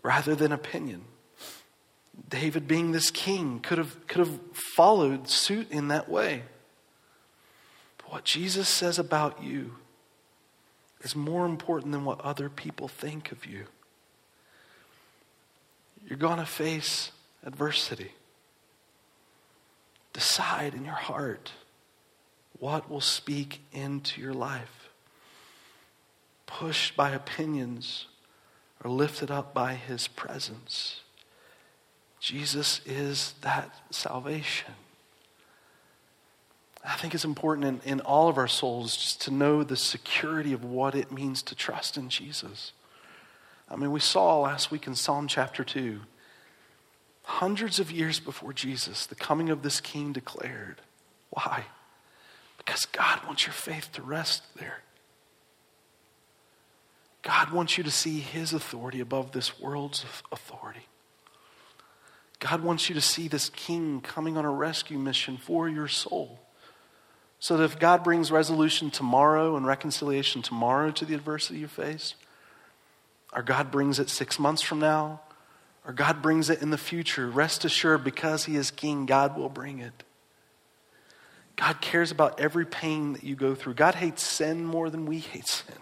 rather 0.03 0.35
than 0.35 0.53
opinion. 0.53 1.05
David, 2.29 2.69
being 2.69 2.93
this 2.93 3.11
king, 3.11 3.61
could 3.61 3.79
have, 3.79 4.07
could 4.07 4.19
have 4.21 4.39
followed 4.53 5.29
suit 5.29 5.71
in 5.71 5.89
that 5.89 6.09
way. 6.09 6.43
But 7.99 8.13
what 8.13 8.25
Jesus 8.25 8.69
says 8.69 8.99
about 8.99 9.43
you 9.43 9.77
is 11.03 11.17
more 11.17 11.47
important 11.47 11.93
than 11.93 12.05
what 12.05 12.21
other 12.21 12.49
people 12.49 12.89
think 12.89 13.33
of 13.33 13.47
you. 13.47 13.65
You're 16.07 16.19
going 16.19 16.39
to 16.39 16.47
face 16.47 17.11
adversity. 17.45 18.13
Decide 20.13 20.75
in 20.75 20.85
your 20.85 20.95
heart 20.95 21.53
what 22.59 22.91
will 22.91 23.01
speak 23.01 23.61
into 23.73 24.21
your 24.21 24.35
life. 24.35 24.91
Pushed 26.47 26.97
by 26.97 27.11
opinions 27.11 28.07
or 28.83 28.91
lifted 28.91 29.31
up 29.31 29.55
by 29.55 29.75
his 29.75 30.09
presence. 30.09 31.01
Jesus 32.21 32.83
is 32.85 33.35
that 33.41 33.75
salvation. 33.91 34.75
I 36.85 36.95
think 36.95 37.15
it's 37.15 37.25
important 37.25 37.83
in, 37.85 37.93
in 37.93 38.01
all 38.01 38.29
of 38.29 38.39
our 38.39 38.49
souls 38.49 38.97
just 38.97 39.23
to 39.23 39.31
know 39.31 39.63
the 39.63 39.77
security 39.77 40.53
of 40.53 40.63
what 40.65 40.95
it 40.95 41.11
means 41.11 41.43
to 41.45 41.55
trust 41.55 41.97
in 41.97 42.09
Jesus. 42.09 42.73
I 43.71 43.77
mean, 43.77 43.91
we 43.91 44.01
saw 44.01 44.41
last 44.41 44.71
week 44.71 44.87
in 44.87 44.95
Psalm 44.95 45.29
chapter 45.29 45.65
2, 45.65 46.01
hundreds 47.23 47.79
of 47.79 47.91
years 47.91 48.21
before 48.21 48.53
Jesus, 48.53 49.07
the 49.07 49.15
coming 49.15 49.49
of 49.49 49.63
this 49.63 49.81
king 49.81 50.13
declared. 50.13 50.81
Why? 51.31 51.65
Because 52.59 52.85
God 52.87 53.25
wants 53.27 53.47
your 53.47 53.53
faith 53.53 53.91
to 53.93 54.03
rest 54.03 54.43
there. 54.57 54.83
God 57.23 57.53
wants 57.53 57.79
you 57.79 57.85
to 57.85 57.91
see 57.91 58.21
his 58.21 58.53
authority 58.53 59.01
above 59.01 59.33
this 59.33 59.61
world's 59.61 60.05
authority. 60.33 60.87
God 62.41 62.63
wants 62.63 62.89
you 62.89 62.95
to 62.95 63.01
see 63.01 63.29
this 63.29 63.51
king 63.51 64.01
coming 64.01 64.37
on 64.37 64.45
a 64.45 64.51
rescue 64.51 64.99
mission 64.99 65.37
for 65.37 65.69
your 65.69 65.89
soul. 65.89 66.41
So 67.39 67.57
that 67.57 67.65
if 67.65 67.79
God 67.79 68.03
brings 68.03 68.31
resolution 68.31 68.91
tomorrow 68.91 69.57
and 69.57 69.67
reconciliation 69.67 70.43
tomorrow 70.43 70.91
to 70.91 71.05
the 71.05 71.15
adversity 71.15 71.61
you 71.61 71.69
face, 71.69 72.15
or 73.33 73.43
God 73.43 73.71
brings 73.71 73.99
it 73.99 74.11
six 74.11 74.39
months 74.39 74.63
from 74.63 74.81
now, 74.81 75.21
or 75.87 75.93
God 75.93 76.21
brings 76.21 76.51
it 76.51 76.61
in 76.61 76.71
the 76.71 76.79
future, 76.79 77.29
rest 77.29 77.65
assured 77.65 78.05
because 78.05 78.45
He 78.45 78.57
is 78.57 78.71
King, 78.71 79.07
God 79.07 79.39
will 79.39 79.49
bring 79.49 79.79
it. 79.79 80.03
God 81.57 81.81
cares 81.81 82.11
about 82.11 82.41
every 82.41 82.67
pain 82.67 83.13
that 83.13 83.25
you 83.25 83.37
go 83.37 83.55
through. 83.55 83.75
God 83.75 83.95
hates 83.95 84.23
sin 84.23 84.65
more 84.65 84.89
than 84.89 85.07
we 85.07 85.19
hate 85.19 85.47
sin. 85.47 85.77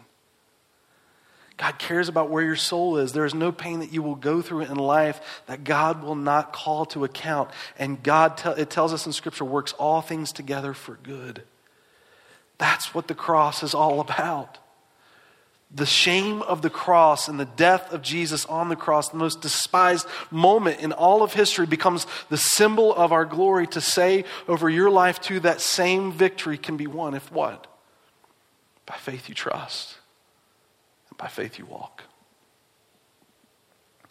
God 1.59 1.77
cares 1.77 2.09
about 2.09 2.31
where 2.31 2.44
your 2.44 2.57
soul 2.57 2.99
is. 2.99 3.12
There 3.12 3.25
is 3.25 3.35
no 3.35 3.51
pain 3.51 3.81
that 3.81 3.92
you 3.92 4.01
will 4.01 4.14
go 4.14 4.40
through 4.40 4.62
in 4.62 4.77
life 4.77 5.42
that 5.47 5.64
God 5.64 6.03
will 6.05 6.14
not 6.14 6.53
call 6.53 6.87
to 6.87 7.03
account. 7.05 7.51
And 7.77 8.01
God, 8.01 8.37
te- 8.38 8.61
it 8.62 8.71
tells 8.71 8.92
us 8.92 9.07
in 9.07 9.12
Scripture, 9.12 9.44
works 9.44 9.73
all 9.73 10.01
things 10.01 10.31
together 10.31 10.73
for 10.73 10.94
good. 11.03 11.42
That's 12.59 12.94
what 12.94 13.09
the 13.09 13.14
cross 13.14 13.64
is 13.64 13.75
all 13.75 13.99
about. 13.99 14.59
The 15.75 15.85
shame 15.85 16.42
of 16.42 16.62
the 16.62 16.71
cross 16.71 17.27
and 17.27 17.40
the 17.40 17.44
death 17.44 17.92
of 17.92 18.03
Jesus 18.03 18.47
on 18.47 18.68
the 18.68 18.77
cross, 18.77 19.09
the 19.09 19.18
most 19.18 19.40
despised 19.40 20.07
moment 20.31 20.81
in 20.81 20.92
all 20.92 21.25
of 21.25 21.35
history, 21.35 21.66
becomes 21.66 22.07
the 22.31 22.38
symbol 22.38 22.94
of 22.94 23.12
our 23.12 23.25
glory 23.25 23.66
to 23.68 23.81
say 23.81 24.25
over 24.47 24.71
your 24.71 24.90
life, 24.90 25.21
too, 25.21 25.40
that 25.40 25.61
same 25.61 26.12
victory 26.12 26.57
can 26.57 26.77
be 26.77 26.87
won 26.87 27.14
if 27.14 27.31
what? 27.33 27.66
By 28.87 28.94
faith 28.94 29.29
you 29.29 29.35
trust. 29.35 29.98
By 31.19 31.27
faith 31.29 31.59
you 31.59 31.67
walk. 31.67 32.05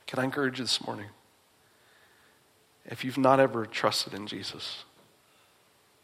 Can 0.05 0.19
I 0.19 0.23
encourage 0.23 0.59
you 0.59 0.65
this 0.65 0.85
morning? 0.85 1.07
If 2.85 3.03
you've 3.03 3.17
not 3.17 3.39
ever 3.39 3.65
trusted 3.65 4.13
in 4.13 4.27
Jesus, 4.27 4.85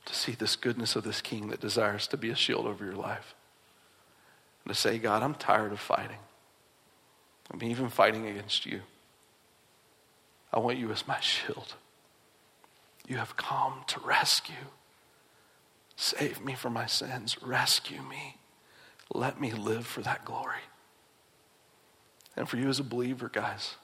to 0.05 0.13
see 0.13 0.33
this 0.33 0.55
goodness 0.55 0.95
of 0.95 1.03
this 1.03 1.21
King 1.21 1.47
that 1.47 1.61
desires 1.61 2.07
to 2.07 2.17
be 2.17 2.29
a 2.29 2.35
shield 2.35 2.65
over 2.65 2.83
your 2.83 2.95
life, 2.95 3.35
and 4.65 4.73
to 4.73 4.79
say, 4.79 4.97
God, 4.97 5.23
I'm 5.23 5.35
tired 5.35 5.71
of 5.71 5.79
fighting. 5.79 6.17
I'm 7.51 7.63
even 7.63 7.89
fighting 7.89 8.27
against 8.27 8.65
you. 8.65 8.81
I 10.51 10.59
want 10.59 10.77
you 10.77 10.91
as 10.91 11.07
my 11.07 11.19
shield. 11.19 11.75
You 13.07 13.17
have 13.17 13.35
come 13.35 13.83
to 13.87 13.99
rescue. 13.99 14.55
Save 15.95 16.43
me 16.43 16.55
from 16.55 16.73
my 16.73 16.85
sins. 16.85 17.41
Rescue 17.41 18.01
me. 18.01 18.37
Let 19.13 19.39
me 19.39 19.51
live 19.51 19.85
for 19.85 20.01
that 20.01 20.25
glory. 20.25 20.61
And 22.35 22.49
for 22.49 22.57
you 22.57 22.69
as 22.69 22.79
a 22.79 22.83
believer, 22.83 23.29
guys, 23.29 23.75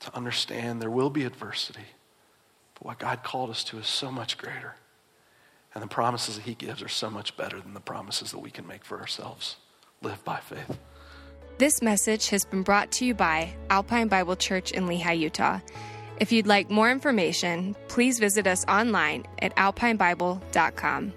to 0.00 0.14
understand 0.16 0.82
there 0.82 0.90
will 0.90 1.10
be 1.10 1.24
adversity. 1.24 1.86
But 2.74 2.86
what 2.86 2.98
God 2.98 3.22
called 3.22 3.50
us 3.50 3.62
to 3.64 3.78
is 3.78 3.86
so 3.86 4.10
much 4.10 4.36
greater. 4.36 4.74
And 5.74 5.82
the 5.82 5.88
promises 5.88 6.36
that 6.36 6.42
He 6.42 6.54
gives 6.54 6.82
are 6.82 6.88
so 6.88 7.08
much 7.08 7.36
better 7.36 7.60
than 7.60 7.74
the 7.74 7.80
promises 7.80 8.30
that 8.32 8.40
we 8.40 8.50
can 8.50 8.66
make 8.66 8.84
for 8.84 9.00
ourselves. 9.00 9.56
Live 10.02 10.22
by 10.24 10.38
faith. 10.38 10.78
This 11.58 11.80
message 11.80 12.28
has 12.30 12.44
been 12.44 12.62
brought 12.62 12.90
to 12.92 13.04
you 13.04 13.14
by 13.14 13.54
Alpine 13.70 14.08
Bible 14.08 14.36
Church 14.36 14.72
in 14.72 14.86
Lehi, 14.86 15.18
Utah. 15.18 15.60
If 16.18 16.32
you'd 16.32 16.46
like 16.46 16.70
more 16.70 16.90
information, 16.90 17.76
please 17.88 18.18
visit 18.18 18.46
us 18.46 18.64
online 18.66 19.24
at 19.40 19.54
alpinebible.com. 19.56 21.12